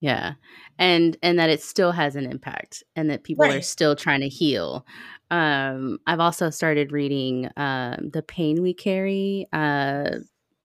Yeah. 0.00 0.34
And 0.78 1.16
and 1.22 1.38
that 1.38 1.50
it 1.50 1.62
still 1.62 1.92
has 1.92 2.14
an 2.14 2.24
impact 2.24 2.84
and 2.94 3.10
that 3.10 3.24
people 3.24 3.46
right. 3.46 3.56
are 3.56 3.62
still 3.62 3.96
trying 3.96 4.20
to 4.20 4.28
heal. 4.28 4.86
Um, 5.30 5.98
I've 6.06 6.20
also 6.20 6.50
started 6.50 6.92
reading 6.92 7.48
um, 7.56 8.10
The 8.12 8.22
Pain 8.22 8.62
We 8.62 8.74
Carry 8.74 9.46
uh, 9.52 10.10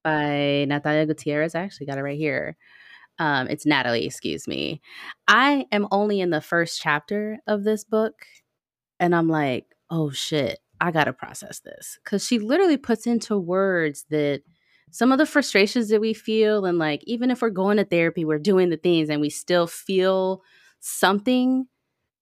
by 0.04 0.66
Natalia 0.68 1.06
Gutierrez. 1.06 1.54
I 1.54 1.62
actually 1.62 1.86
got 1.86 1.98
it 1.98 2.02
right 2.02 2.18
here. 2.18 2.56
Um, 3.18 3.48
it's 3.48 3.66
Natalie, 3.66 4.06
excuse 4.06 4.48
me. 4.48 4.80
I 5.28 5.66
am 5.70 5.86
only 5.90 6.20
in 6.20 6.30
the 6.30 6.40
first 6.40 6.80
chapter 6.80 7.38
of 7.46 7.64
this 7.64 7.84
book, 7.84 8.26
and 8.98 9.14
I'm 9.14 9.28
like, 9.28 9.66
oh 9.90 10.10
shit, 10.10 10.58
I 10.84 10.90
got 10.90 11.04
to 11.04 11.14
process 11.14 11.60
this 11.60 11.98
because 12.04 12.26
she 12.26 12.38
literally 12.38 12.76
puts 12.76 13.06
into 13.06 13.38
words 13.38 14.04
that 14.10 14.42
some 14.90 15.12
of 15.12 15.18
the 15.18 15.24
frustrations 15.24 15.88
that 15.88 16.00
we 16.00 16.12
feel, 16.12 16.66
and 16.66 16.78
like, 16.78 17.02
even 17.04 17.30
if 17.30 17.40
we're 17.40 17.48
going 17.48 17.78
to 17.78 17.84
therapy, 17.84 18.24
we're 18.24 18.38
doing 18.38 18.68
the 18.68 18.76
things 18.76 19.08
and 19.08 19.18
we 19.18 19.30
still 19.30 19.66
feel 19.66 20.42
something. 20.80 21.66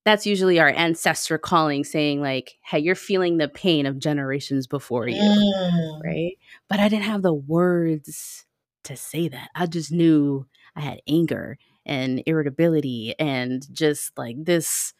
That's 0.04 0.26
usually 0.26 0.60
our 0.60 0.68
ancestor 0.68 1.38
calling, 1.38 1.82
saying, 1.82 2.20
like, 2.20 2.54
hey, 2.62 2.78
you're 2.78 2.94
feeling 2.94 3.38
the 3.38 3.48
pain 3.48 3.84
of 3.84 3.98
generations 3.98 4.68
before 4.68 5.08
you. 5.08 5.20
Mm. 5.20 6.04
Right. 6.04 6.38
But 6.68 6.78
I 6.78 6.88
didn't 6.88 7.04
have 7.04 7.22
the 7.22 7.34
words 7.34 8.46
to 8.84 8.96
say 8.96 9.26
that. 9.26 9.48
I 9.56 9.66
just 9.66 9.90
knew 9.90 10.46
I 10.76 10.82
had 10.82 11.02
anger 11.08 11.58
and 11.84 12.22
irritability 12.26 13.16
and 13.18 13.66
just 13.74 14.16
like 14.16 14.36
this 14.38 14.94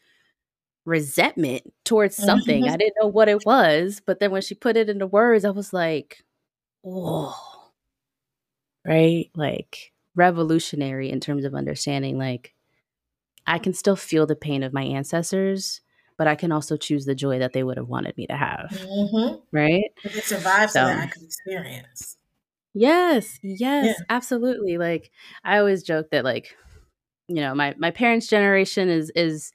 resentment 0.85 1.73
towards 1.85 2.17
something. 2.17 2.65
Mm-hmm. 2.65 2.73
I 2.73 2.77
didn't 2.77 2.97
know 3.01 3.09
what 3.09 3.29
it 3.29 3.45
was, 3.45 4.01
but 4.05 4.21
then 4.21 4.31
when 4.31 4.43
she 4.43 4.55
put 4.55 4.77
it 4.77 4.89
into 4.89 5.07
words, 5.07 5.45
I 5.45 5.51
was 5.51 5.73
like, 5.73 6.23
"Whoa!" 6.83 7.35
Right? 8.87 9.31
Like 9.35 9.93
revolutionary 10.15 11.11
in 11.11 11.21
terms 11.21 11.45
of 11.45 11.55
understanding. 11.55 12.19
Like 12.19 12.55
I 13.47 13.59
can 13.59 13.75
still 13.75 13.97
feel 13.97 14.27
the 14.27 14.37
pain 14.37 14.63
of 14.63 14.73
my 14.73 14.83
ancestors, 14.83 15.81
but 16.19 16.27
I 16.27 16.35
can 16.35 16.53
also 16.53 16.77
choose 16.77 17.05
the 17.05 17.15
joy 17.15 17.39
that 17.39 17.53
they 17.53 17.63
would 17.63 17.77
have 17.77 17.89
wanted 17.89 18.17
me 18.17 18.27
to 18.27 18.37
have. 18.37 18.71
Mm-hmm. 18.71 19.37
Right? 19.53 19.91
If 20.05 20.17
it 20.17 20.25
survives 20.25 20.73
so, 20.73 20.85
that 20.85 20.99
I 20.99 21.05
experience. 21.05 22.17
Yes, 22.75 23.39
yes, 23.43 23.87
yeah. 23.87 24.05
absolutely. 24.09 24.79
Like 24.79 25.11
I 25.45 25.59
always 25.59 25.83
joke 25.83 26.11
that 26.11 26.25
like, 26.25 26.57
you 27.29 27.37
know, 27.37 27.55
my 27.55 27.75
my 27.79 27.91
parents' 27.91 28.29
generation 28.29 28.89
is 28.89 29.13
is 29.15 29.53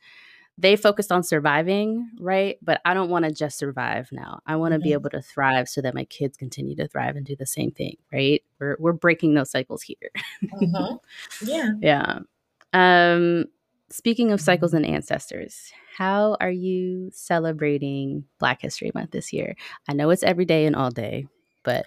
they 0.57 0.75
focused 0.75 1.11
on 1.11 1.23
surviving, 1.23 2.09
right? 2.19 2.57
But 2.61 2.81
I 2.83 2.93
don't 2.93 3.09
want 3.09 3.25
to 3.25 3.31
just 3.31 3.57
survive 3.57 4.09
now. 4.11 4.39
I 4.47 4.55
want 4.55 4.71
to 4.71 4.79
mm-hmm. 4.79 4.83
be 4.83 4.93
able 4.93 5.09
to 5.11 5.21
thrive 5.21 5.69
so 5.69 5.81
that 5.81 5.93
my 5.93 6.05
kids 6.05 6.35
continue 6.35 6.75
to 6.77 6.87
thrive 6.87 7.15
and 7.15 7.25
do 7.25 7.35
the 7.35 7.45
same 7.45 7.71
thing, 7.71 7.97
right? 8.11 8.43
We're 8.59 8.77
we're 8.79 8.93
breaking 8.93 9.35
those 9.35 9.51
cycles 9.51 9.83
here. 9.83 10.11
mm-hmm. 10.43 10.95
Yeah. 11.47 11.71
Yeah. 11.81 12.19
Um 12.73 13.45
speaking 13.89 14.31
of 14.31 14.41
cycles 14.41 14.73
and 14.73 14.85
ancestors, 14.85 15.71
how 15.95 16.37
are 16.39 16.51
you 16.51 17.09
celebrating 17.13 18.25
Black 18.39 18.61
History 18.61 18.91
Month 18.93 19.11
this 19.11 19.31
year? 19.31 19.55
I 19.87 19.93
know 19.93 20.09
it's 20.09 20.23
every 20.23 20.45
day 20.45 20.65
and 20.65 20.75
all 20.75 20.91
day, 20.91 21.27
but 21.63 21.85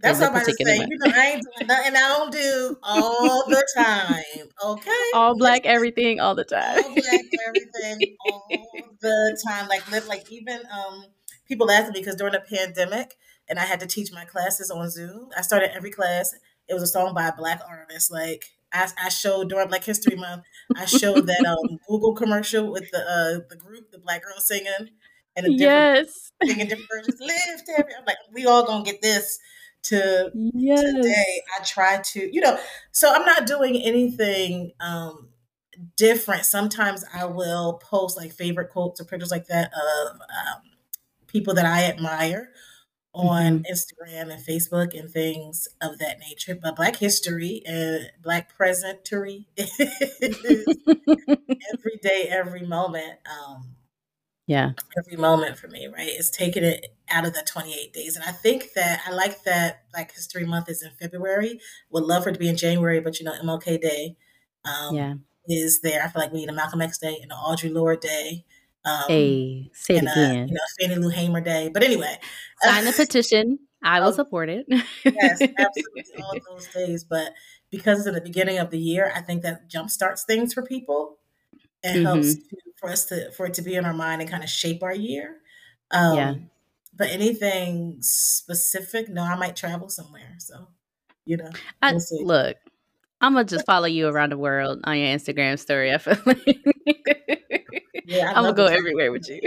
that's 0.00 0.20
what 0.20 0.28
I'm 0.28 0.36
about 0.36 0.44
to 0.46 0.52
say. 0.52 0.76
You 0.76 0.98
know, 0.98 1.12
I 1.14 1.26
ain't 1.26 1.42
doing 1.42 1.66
nothing 1.68 1.96
I 1.96 2.08
don't 2.08 2.32
do 2.32 2.76
all 2.82 3.44
the 3.48 3.66
time. 3.76 4.48
Okay. 4.64 4.90
All 5.14 5.36
black 5.36 5.64
everything 5.64 6.20
all 6.20 6.34
the 6.34 6.44
time. 6.44 6.84
All 6.84 6.94
black 6.94 7.24
everything 7.48 8.16
all 8.20 8.48
the 9.00 9.42
time. 9.46 9.68
Like 9.68 9.90
live 9.90 10.06
like 10.06 10.30
even 10.30 10.60
um 10.72 11.04
people 11.48 11.70
ask 11.70 11.92
me 11.92 12.00
because 12.00 12.16
during 12.16 12.34
the 12.34 12.40
pandemic 12.40 13.16
and 13.48 13.58
I 13.58 13.62
had 13.62 13.80
to 13.80 13.86
teach 13.86 14.12
my 14.12 14.24
classes 14.24 14.70
on 14.70 14.90
Zoom. 14.90 15.30
I 15.36 15.40
started 15.40 15.74
every 15.74 15.90
class. 15.90 16.34
It 16.68 16.74
was 16.74 16.82
a 16.82 16.86
song 16.86 17.14
by 17.14 17.28
a 17.28 17.36
black 17.36 17.62
artist. 17.66 18.12
Like 18.12 18.44
I, 18.72 18.88
I 19.02 19.08
showed 19.08 19.48
during 19.48 19.68
Black 19.68 19.84
History 19.84 20.16
Month, 20.16 20.42
I 20.76 20.84
showed 20.84 21.26
that 21.26 21.46
um 21.46 21.78
Google 21.88 22.14
commercial 22.14 22.70
with 22.70 22.90
the 22.90 22.98
uh 22.98 23.40
the 23.48 23.56
group, 23.56 23.90
the 23.92 23.98
black 23.98 24.22
girl 24.22 24.38
singing 24.38 24.90
and 25.36 25.46
a 25.46 25.56
different 25.56 25.60
yes. 25.60 26.32
singing 26.44 26.66
different 26.66 26.90
versions. 26.90 27.20
Live 27.20 27.62
every 27.78 27.94
I'm 27.98 28.04
like, 28.04 28.18
we 28.32 28.46
all 28.46 28.66
gonna 28.66 28.84
get 28.84 29.00
this 29.00 29.38
to 29.88 30.30
yes. 30.34 30.82
today. 30.82 31.42
I 31.58 31.62
try 31.64 32.00
to, 32.02 32.34
you 32.34 32.40
know, 32.40 32.58
so 32.92 33.12
I'm 33.12 33.24
not 33.24 33.46
doing 33.46 33.80
anything 33.82 34.72
um, 34.80 35.28
different. 35.96 36.44
Sometimes 36.44 37.04
I 37.14 37.24
will 37.26 37.74
post 37.74 38.16
like 38.16 38.32
favorite 38.32 38.70
quotes 38.70 39.00
or 39.00 39.04
pictures 39.04 39.30
like 39.30 39.46
that 39.46 39.72
of 39.72 40.12
um, 40.12 40.62
people 41.26 41.54
that 41.54 41.66
I 41.66 41.84
admire 41.84 42.50
on 43.14 43.62
mm-hmm. 43.62 43.72
Instagram 43.72 44.30
and 44.30 44.44
Facebook 44.44 44.98
and 44.98 45.10
things 45.10 45.68
of 45.80 45.98
that 45.98 46.18
nature. 46.18 46.58
But 46.60 46.76
Black 46.76 46.96
history 46.96 47.62
and 47.66 48.10
Black 48.22 48.54
presentary 48.54 49.48
every 49.58 49.70
day, 52.02 52.28
every 52.28 52.66
moment. 52.66 53.18
Um, 53.26 53.75
yeah. 54.46 54.72
Every 54.96 55.16
moment 55.16 55.58
for 55.58 55.68
me 55.68 55.86
right 55.88 56.08
it's 56.08 56.30
taking 56.30 56.62
it 56.62 56.94
out 57.08 57.26
of 57.26 57.34
the 57.34 57.42
28 57.42 57.92
days 57.92 58.16
and 58.16 58.24
i 58.24 58.32
think 58.32 58.72
that 58.74 59.00
i 59.06 59.12
like 59.12 59.42
that 59.44 59.82
black 59.92 60.12
history 60.12 60.44
month 60.44 60.68
is 60.68 60.82
in 60.82 60.90
february. 61.00 61.60
Would 61.90 62.04
love 62.04 62.24
for 62.24 62.30
it 62.30 62.34
to 62.34 62.38
be 62.38 62.48
in 62.48 62.56
january 62.56 63.00
but 63.00 63.18
you 63.18 63.24
know 63.24 63.32
mlk 63.42 63.80
day 63.80 64.16
um, 64.64 64.96
yeah. 64.96 65.14
is 65.48 65.80
there. 65.80 66.02
I 66.02 66.08
feel 66.08 66.22
like 66.22 66.32
we 66.32 66.40
need 66.40 66.48
a 66.48 66.52
malcolm 66.52 66.80
x 66.80 66.98
day 66.98 67.18
and 67.22 67.30
an 67.30 67.38
audre 67.38 67.72
lorde 67.72 68.00
day 68.00 68.44
um, 68.84 69.04
hey 69.08 69.70
say 69.72 69.96
it 69.96 69.98
and 69.98 70.08
again. 70.08 70.36
a, 70.36 70.46
you 70.46 70.54
know 70.54 70.60
fannie 70.80 70.94
lou 70.96 71.08
hamer 71.08 71.40
day. 71.40 71.70
But 71.72 71.82
anyway 71.82 72.18
sign 72.62 72.84
the 72.84 72.92
petition. 72.92 73.58
I 73.82 74.00
will 74.00 74.08
oh, 74.08 74.12
support 74.12 74.48
it. 74.48 74.66
yes 74.68 75.40
absolutely 75.58 76.22
all 76.22 76.34
those 76.50 76.68
days. 76.68 77.04
But 77.04 77.32
because 77.70 77.98
it's 77.98 78.08
in 78.08 78.14
the 78.14 78.20
beginning 78.20 78.58
of 78.58 78.70
the 78.70 78.78
year 78.78 79.12
i 79.14 79.20
think 79.20 79.42
that 79.42 79.68
jump 79.68 79.90
starts 79.90 80.24
things 80.24 80.54
for 80.54 80.62
people. 80.62 81.18
And 81.84 81.98
mm-hmm. 81.98 82.06
helps 82.06 82.34
to 82.34 82.56
for 82.76 82.90
us 82.90 83.06
to 83.06 83.30
for 83.32 83.46
it 83.46 83.54
to 83.54 83.62
be 83.62 83.74
in 83.74 83.84
our 83.84 83.92
mind 83.92 84.20
and 84.20 84.30
kind 84.30 84.44
of 84.44 84.50
shape 84.50 84.82
our 84.82 84.94
year. 84.94 85.38
Um, 85.90 86.16
yeah. 86.16 86.34
But 86.94 87.10
anything 87.10 87.98
specific? 88.00 89.08
No, 89.08 89.22
I 89.22 89.36
might 89.36 89.54
travel 89.54 89.88
somewhere. 89.88 90.36
So, 90.38 90.68
you 91.26 91.36
know, 91.36 91.50
we'll 91.82 91.96
I, 91.96 91.98
look, 92.22 92.56
I'm 93.20 93.34
gonna 93.34 93.44
just 93.44 93.66
follow 93.66 93.86
you 93.86 94.08
around 94.08 94.32
the 94.32 94.38
world 94.38 94.80
on 94.84 94.96
your 94.96 95.08
Instagram 95.08 95.58
story. 95.58 95.92
I 95.92 95.98
feel 95.98 96.16
like 96.24 96.64
yeah, 98.04 98.32
I'm 98.34 98.44
gonna 98.44 98.54
go 98.54 98.66
everywhere 98.66 99.12
with 99.12 99.28
you. 99.28 99.40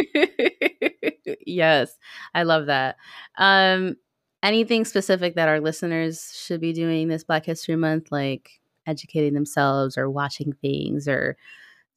yes, 1.45 1.97
I 2.33 2.43
love 2.43 2.67
that. 2.67 2.97
Um, 3.37 3.95
anything 4.43 4.85
specific 4.85 5.35
that 5.35 5.49
our 5.49 5.59
listeners 5.59 6.33
should 6.35 6.61
be 6.61 6.73
doing 6.73 7.07
this 7.07 7.23
Black 7.23 7.45
History 7.45 7.75
Month, 7.75 8.11
like 8.11 8.59
educating 8.87 9.33
themselves 9.33 9.97
or 9.97 10.09
watching 10.09 10.53
things 10.53 11.07
or 11.07 11.37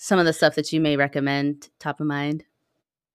some 0.03 0.19
of 0.19 0.27
the 0.27 0.33
stuff 0.33 0.57
that 0.57 0.73
you 0.73 0.81
may 0.81 0.97
recommend 0.97 1.69
top 1.79 2.01
of 2.01 2.09
mind? 2.09 2.43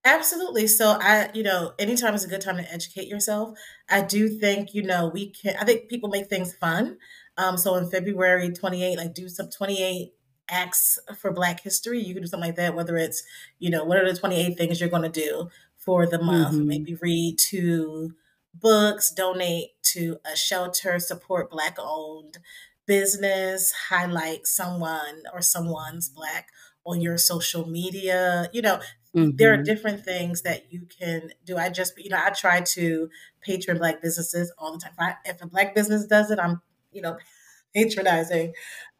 Absolutely. 0.06 0.66
So 0.66 0.96
I, 0.98 1.28
you 1.34 1.42
know, 1.42 1.74
anytime 1.78 2.14
is 2.14 2.24
a 2.24 2.28
good 2.28 2.40
time 2.40 2.56
to 2.56 2.72
educate 2.72 3.08
yourself. 3.08 3.58
I 3.90 4.00
do 4.00 4.26
think, 4.26 4.72
you 4.72 4.82
know, 4.82 5.10
we 5.12 5.28
can 5.28 5.54
I 5.60 5.66
think 5.66 5.90
people 5.90 6.08
make 6.08 6.28
things 6.28 6.54
fun. 6.54 6.96
Um, 7.36 7.58
so 7.58 7.74
in 7.74 7.90
February 7.90 8.50
28, 8.50 8.96
like 8.96 9.12
do 9.12 9.28
some 9.28 9.50
28 9.50 10.14
acts 10.48 10.98
for 11.18 11.30
Black 11.30 11.60
history. 11.60 12.00
You 12.00 12.14
can 12.14 12.22
do 12.22 12.26
something 12.26 12.48
like 12.48 12.56
that, 12.56 12.74
whether 12.74 12.96
it's, 12.96 13.22
you 13.58 13.68
know, 13.68 13.84
what 13.84 13.98
are 13.98 14.10
the 14.10 14.18
28 14.18 14.56
things 14.56 14.80
you're 14.80 14.88
gonna 14.88 15.10
do 15.10 15.50
for 15.76 16.06
the 16.06 16.22
month? 16.22 16.54
Mm-hmm. 16.54 16.68
Maybe 16.68 16.94
read 16.94 17.36
two 17.38 18.14
books, 18.54 19.10
donate 19.10 19.72
to 19.92 20.20
a 20.24 20.34
shelter, 20.34 20.98
support 20.98 21.50
black 21.50 21.76
owned 21.78 22.38
business, 22.86 23.74
highlight 23.90 24.46
someone 24.46 25.24
or 25.34 25.42
someone's 25.42 26.08
black 26.08 26.48
on 26.88 27.00
your 27.00 27.18
social 27.18 27.68
media. 27.68 28.48
You 28.52 28.62
know, 28.62 28.80
mm-hmm. 29.14 29.36
there 29.36 29.52
are 29.52 29.56
mm-hmm. 29.56 29.64
different 29.64 30.04
things 30.04 30.42
that 30.42 30.72
you 30.72 30.86
can 30.86 31.30
do. 31.44 31.56
I 31.56 31.68
just, 31.68 31.92
you 31.98 32.10
know, 32.10 32.20
I 32.22 32.30
try 32.30 32.60
to 32.60 33.10
patron 33.40 33.78
black 33.78 34.00
businesses 34.02 34.52
all 34.58 34.72
the 34.72 34.78
time. 34.78 34.92
If, 34.92 35.00
I, 35.00 35.14
if 35.24 35.42
a 35.42 35.46
black 35.46 35.74
business 35.74 36.06
does 36.06 36.30
it, 36.30 36.38
I'm, 36.38 36.62
you 36.92 37.02
know, 37.02 37.18
patronizing 37.74 38.54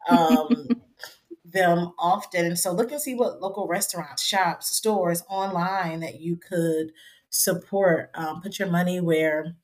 um, 0.09 0.67
them 1.43 1.91
often. 1.97 2.45
And 2.45 2.59
so 2.59 2.71
look 2.71 2.91
and 2.91 3.01
see 3.01 3.15
what 3.15 3.41
local 3.41 3.67
restaurants, 3.67 4.23
shops, 4.23 4.69
stores, 4.75 5.23
online 5.27 6.01
that 6.01 6.21
you 6.21 6.37
could 6.37 6.91
support. 7.29 8.11
Um, 8.13 8.41
put 8.41 8.59
your 8.59 8.69
money 8.69 8.99
where 9.01 9.55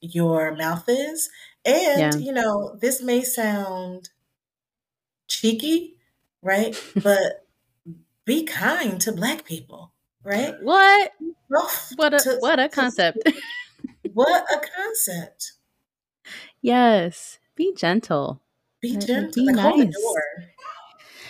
your 0.00 0.54
mouth 0.56 0.84
is. 0.88 1.30
And, 1.64 2.14
yeah. 2.14 2.16
you 2.16 2.32
know, 2.32 2.76
this 2.80 3.02
may 3.02 3.22
sound 3.22 4.10
cheeky, 5.28 5.96
right? 6.42 6.80
But 7.02 7.46
be 8.24 8.44
kind 8.44 9.00
to 9.00 9.12
black 9.12 9.44
people, 9.44 9.92
right? 10.24 10.54
What? 10.60 11.12
what 11.96 12.14
a 12.14 12.18
to, 12.18 12.36
what 12.38 12.60
a 12.60 12.68
concept. 12.68 13.18
To, 13.26 13.34
what 14.12 14.44
a 14.52 14.60
concept. 14.76 15.52
Yes. 16.60 17.38
Be 17.56 17.74
gentle. 17.74 18.40
Be 18.80 18.96
gentle. 18.96 19.32
Be 19.34 19.46
like, 19.46 19.56
nice. 19.56 19.64
Hold 19.64 19.80
the 19.80 19.92
door. 19.92 20.22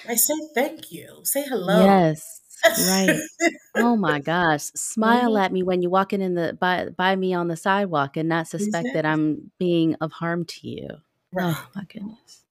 I 0.09 0.15
say 0.15 0.35
thank 0.55 0.93
you. 0.93 1.21
Say 1.25 1.43
hello. 1.43 1.85
Yes. 1.85 2.41
Right. 2.89 3.19
oh 3.77 3.97
my 3.97 4.21
gosh. 4.21 4.63
Smile 4.75 5.33
mm-hmm. 5.33 5.45
at 5.45 5.53
me 5.53 5.63
when 5.63 5.83
you're 5.83 5.91
walking 5.91 6.21
in 6.21 6.35
the 6.35 6.57
by 6.61 6.91
by 6.97 7.17
me 7.17 7.35
on 7.35 7.49
the 7.49 7.57
sidewalk 7.57 8.17
and 8.17 8.29
not 8.29 8.47
suspect 8.47 8.87
exactly. 8.87 8.93
that 8.93 9.07
I'm 9.07 9.51
being 9.59 9.95
of 9.97 10.13
harm 10.13 10.45
to 10.45 10.69
you. 10.69 10.89
Right. 11.33 11.55
Oh 11.57 11.69
my 11.75 11.85
goodness. 11.85 12.45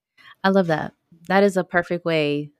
I 0.43 0.49
love 0.49 0.67
that. 0.67 0.93
That 1.27 1.43
is 1.43 1.55
a 1.55 1.63
perfect 1.63 2.03
way 2.03 2.51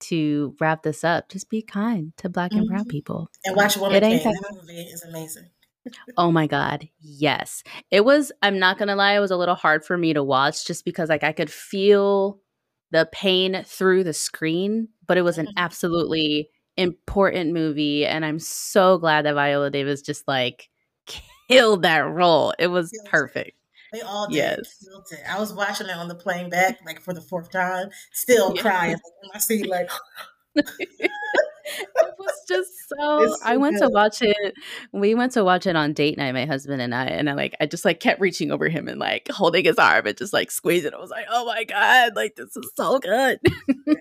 to 0.00 0.54
wrap 0.60 0.82
this 0.82 1.04
up, 1.04 1.28
just 1.28 1.50
be 1.50 1.62
kind 1.62 2.12
to 2.18 2.28
Black 2.28 2.52
and 2.52 2.66
Brown 2.66 2.80
mm-hmm. 2.80 2.88
people. 2.90 3.30
And 3.44 3.56
watch 3.56 3.76
Woman 3.76 4.00
King. 4.00 4.22
That, 4.22 4.24
that 4.24 4.56
movie 4.60 4.80
is 4.80 5.04
amazing. 5.08 5.48
oh 6.16 6.30
my 6.30 6.46
god, 6.46 6.88
yes. 7.00 7.62
It 7.90 8.04
was. 8.04 8.32
I'm 8.42 8.58
not 8.58 8.78
gonna 8.78 8.96
lie. 8.96 9.14
It 9.14 9.20
was 9.20 9.30
a 9.30 9.36
little 9.36 9.54
hard 9.54 9.84
for 9.84 9.96
me 9.96 10.12
to 10.14 10.22
watch, 10.22 10.66
just 10.66 10.84
because 10.84 11.08
like 11.08 11.24
I 11.24 11.32
could 11.32 11.50
feel 11.50 12.40
the 12.90 13.08
pain 13.12 13.64
through 13.66 14.04
the 14.04 14.12
screen, 14.12 14.88
but 15.06 15.18
it 15.18 15.22
was 15.22 15.38
an 15.38 15.46
mm-hmm. 15.46 15.58
absolutely 15.58 16.48
important 16.76 17.52
movie, 17.52 18.06
and 18.06 18.24
I'm 18.24 18.38
so 18.38 18.98
glad 18.98 19.24
that 19.24 19.34
Viola 19.34 19.70
Davis 19.70 20.02
just 20.02 20.26
like 20.26 20.68
killed 21.48 21.82
that 21.82 22.08
role. 22.08 22.54
It 22.58 22.68
was 22.68 22.90
perfect. 23.06 23.52
They 23.94 24.00
all 24.00 24.26
did. 24.26 24.36
Yes. 24.36 24.88
I 25.30 25.38
was 25.38 25.52
watching 25.52 25.86
it 25.86 25.96
on 25.96 26.08
the 26.08 26.16
plane 26.16 26.50
back, 26.50 26.80
like 26.84 27.00
for 27.00 27.14
the 27.14 27.20
fourth 27.20 27.52
time, 27.52 27.90
still 28.12 28.52
crying 28.56 28.94
in 28.94 29.30
my 29.32 29.38
seat, 29.38 29.68
like. 29.68 29.88
it 30.56 31.10
was 32.18 32.44
just 32.48 32.72
so, 32.88 33.26
so 33.34 33.36
I 33.44 33.56
went 33.56 33.76
good. 33.76 33.86
to 33.86 33.88
watch 33.90 34.20
it. 34.20 34.54
We 34.90 35.14
went 35.14 35.30
to 35.32 35.44
watch 35.44 35.68
it 35.68 35.76
on 35.76 35.92
date 35.92 36.18
night, 36.18 36.32
my 36.32 36.44
husband 36.44 36.82
and 36.82 36.92
I, 36.92 37.04
and 37.04 37.30
I 37.30 37.34
like 37.34 37.54
I 37.60 37.66
just 37.66 37.84
like 37.84 38.00
kept 38.00 38.20
reaching 38.20 38.50
over 38.50 38.68
him 38.68 38.88
and 38.88 38.98
like 38.98 39.28
holding 39.30 39.64
his 39.64 39.78
arm 39.78 40.08
and 40.08 40.16
just 40.16 40.32
like 40.32 40.50
squeezing. 40.50 40.92
I 40.92 40.98
was 40.98 41.10
like, 41.10 41.26
oh 41.30 41.46
my 41.46 41.62
god, 41.62 42.16
like 42.16 42.34
this 42.34 42.56
is 42.56 42.70
so 42.76 42.98
good. 42.98 43.38
yeah. 43.86 43.94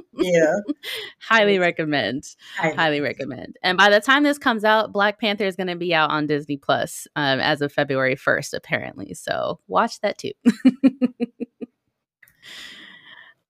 yeah. 0.20 0.54
highly 1.20 1.58
recommend. 1.58 2.24
Highly. 2.56 2.76
highly. 2.76 3.00
recommend. 3.00 3.56
And 3.62 3.78
by 3.78 3.90
the 3.90 4.00
time 4.00 4.22
this 4.22 4.38
comes 4.38 4.64
out, 4.64 4.92
Black 4.92 5.20
Panther 5.20 5.44
is 5.44 5.56
going 5.56 5.68
to 5.68 5.76
be 5.76 5.94
out 5.94 6.10
on 6.10 6.26
Disney 6.26 6.56
Plus 6.56 7.06
um, 7.16 7.40
as 7.40 7.60
of 7.60 7.72
February 7.72 8.16
1st, 8.16 8.54
apparently. 8.54 9.14
So 9.14 9.60
watch 9.66 10.00
that 10.00 10.18
too. 10.18 10.32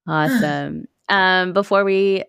awesome. 0.07 0.87
Um, 1.11 1.55
before 1.55 1.83
we 1.83 2.23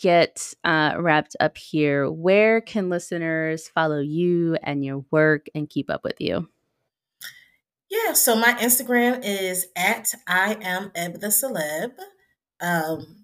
get 0.00 0.54
uh, 0.64 0.94
wrapped 0.98 1.36
up 1.38 1.58
here, 1.58 2.10
where 2.10 2.62
can 2.62 2.88
listeners 2.88 3.68
follow 3.68 4.00
you 4.00 4.56
and 4.62 4.82
your 4.82 5.04
work 5.10 5.48
and 5.54 5.68
keep 5.68 5.90
up 5.90 6.02
with 6.02 6.18
you? 6.18 6.48
Yeah, 7.92 8.14
so 8.14 8.34
my 8.34 8.54
Instagram 8.54 9.20
is 9.22 9.66
at 9.76 10.14
I 10.26 10.56
am 10.62 10.92
Eb 10.94 11.20
the 11.20 11.26
Celeb. 11.26 11.92
Um, 12.58 13.21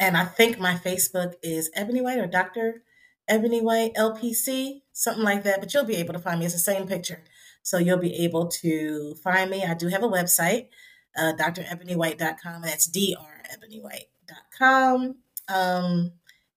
and 0.00 0.16
I 0.16 0.24
think 0.24 0.58
my 0.58 0.74
Facebook 0.74 1.34
is 1.42 1.70
Ebony 1.74 2.00
White 2.00 2.18
or 2.18 2.26
Dr. 2.26 2.82
Ebony 3.28 3.60
White 3.60 3.92
LPC, 3.94 4.80
something 4.92 5.22
like 5.22 5.44
that. 5.44 5.60
But 5.60 5.74
you'll 5.74 5.84
be 5.84 5.96
able 5.96 6.14
to 6.14 6.18
find 6.18 6.40
me. 6.40 6.46
It's 6.46 6.54
the 6.54 6.60
same 6.60 6.88
picture. 6.88 7.22
So 7.62 7.76
you'll 7.76 7.98
be 7.98 8.24
able 8.24 8.48
to 8.48 9.14
find 9.22 9.50
me. 9.50 9.62
I 9.62 9.74
do 9.74 9.88
have 9.88 10.02
a 10.02 10.08
website, 10.08 10.68
uh, 11.16 11.34
drebonywhite.com. 11.38 12.62
That's 12.62 12.90
drebonywhite.com. 12.90 15.16
Um, 15.48 16.12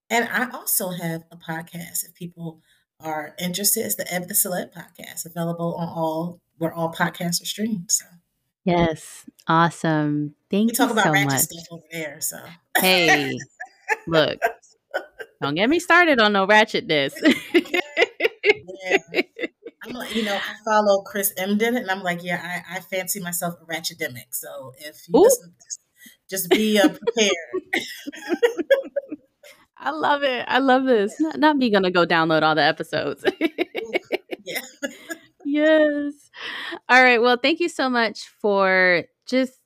and 0.09 0.29
I 0.31 0.49
also 0.51 0.91
have 0.91 1.25
a 1.29 1.35
podcast 1.35 2.05
if 2.05 2.13
people 2.15 2.61
are 3.01 3.35
interested. 3.37 3.85
It's 3.85 3.95
the 3.95 4.09
Eb 4.11 4.29
the 4.29 4.33
Celeb 4.33 4.73
podcast, 4.73 5.25
available 5.25 5.75
on 5.75 5.89
all 5.89 6.39
where 6.57 6.73
all 6.73 6.93
podcasts 6.93 7.41
are 7.41 7.45
streamed. 7.45 7.91
So 7.91 8.05
Yes. 8.65 9.25
Awesome. 9.47 10.35
Thank 10.53 10.67
we 10.67 10.69
you 10.69 10.75
talk 10.75 10.91
about 10.91 11.05
so 11.05 11.11
ratchet 11.13 11.31
much. 11.31 11.41
stuff 11.41 11.65
over 11.71 11.83
there. 11.91 12.21
So 12.21 12.37
Hey, 12.77 13.39
look, 14.05 14.37
don't 15.41 15.55
get 15.55 15.67
me 15.67 15.79
started 15.79 16.19
on 16.19 16.33
no 16.33 16.45
ratchetness. 16.45 17.13
yeah. 17.55 19.21
I'm 19.83 19.95
like, 19.95 20.15
you 20.15 20.21
know, 20.21 20.35
I 20.35 20.53
follow 20.63 21.01
Chris 21.01 21.33
Emdin, 21.39 21.75
and 21.75 21.89
I'm 21.89 22.03
like, 22.03 22.23
yeah, 22.23 22.61
I, 22.69 22.77
I 22.77 22.81
fancy 22.81 23.19
myself 23.19 23.55
a 23.59 23.65
ratchetdemic. 23.65 24.27
So 24.29 24.73
if 24.77 25.09
you 25.09 25.19
Ooh. 25.19 25.23
listen 25.23 25.49
to 25.49 25.55
this, 25.57 25.79
just 26.29 26.51
be 26.51 26.79
uh, 26.79 26.89
prepared. 26.89 27.31
I 29.75 29.89
love 29.89 30.21
it. 30.21 30.45
I 30.47 30.59
love 30.59 30.85
this. 30.85 31.19
Not, 31.19 31.39
not 31.39 31.57
me 31.57 31.71
gonna 31.71 31.89
go 31.89 32.05
download 32.05 32.43
all 32.43 32.53
the 32.53 32.61
episodes. 32.61 33.25
yes. 35.45 36.13
All 36.87 37.03
right. 37.03 37.19
Well, 37.19 37.37
thank 37.41 37.59
you 37.59 37.69
so 37.69 37.89
much 37.89 38.29
for 38.39 39.05
just 39.25 39.62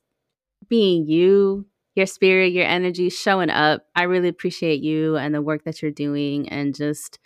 being 0.68 1.06
you, 1.06 1.66
your 1.94 2.06
spirit, 2.06 2.52
your 2.52 2.66
energy, 2.66 3.08
showing 3.10 3.50
up. 3.50 3.86
I 3.94 4.04
really 4.04 4.28
appreciate 4.28 4.82
you 4.82 5.16
and 5.16 5.34
the 5.34 5.42
work 5.42 5.64
that 5.64 5.82
you're 5.82 5.90
doing 5.90 6.48
and 6.48 6.74
just 6.74 7.18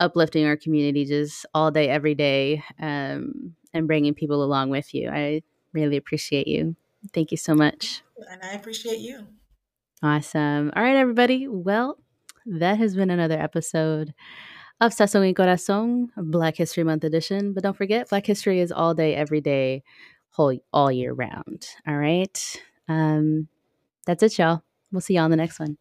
uplifting 0.00 0.46
our 0.46 0.56
community 0.56 1.04
just 1.04 1.46
all 1.54 1.70
day, 1.70 1.88
every 1.88 2.14
day, 2.14 2.62
um, 2.80 3.54
and 3.72 3.86
bringing 3.86 4.14
people 4.14 4.42
along 4.42 4.70
with 4.70 4.94
you. 4.94 5.10
I 5.10 5.42
really 5.72 5.96
appreciate 5.96 6.48
you. 6.48 6.74
Thank 7.12 7.30
you 7.30 7.36
so 7.36 7.54
much. 7.54 8.02
And 8.30 8.42
I 8.42 8.52
appreciate 8.54 8.98
you. 8.98 9.26
Awesome. 10.02 10.72
All 10.74 10.82
right, 10.82 10.96
everybody. 10.96 11.46
Well, 11.46 11.98
that 12.46 12.78
has 12.78 12.96
been 12.96 13.10
another 13.10 13.38
episode 13.38 14.14
of 14.80 14.92
Sazón 14.92 15.20
y 15.20 15.34
Corazón, 15.34 16.08
Black 16.16 16.56
History 16.56 16.84
Month 16.84 17.04
edition. 17.04 17.52
But 17.52 17.62
don't 17.62 17.76
forget, 17.76 18.08
Black 18.08 18.26
History 18.26 18.60
is 18.60 18.72
all 18.72 18.94
day, 18.94 19.14
every 19.14 19.40
day, 19.40 19.82
whole 20.30 20.58
all 20.72 20.90
year 20.90 21.12
round. 21.12 21.66
All 21.86 21.96
right. 21.96 22.62
Um, 22.88 23.48
that's 24.06 24.22
it, 24.22 24.38
y'all. 24.38 24.62
We'll 24.92 25.00
see 25.00 25.14
y'all 25.14 25.24
on 25.24 25.30
the 25.30 25.36
next 25.36 25.60
one. 25.60 25.78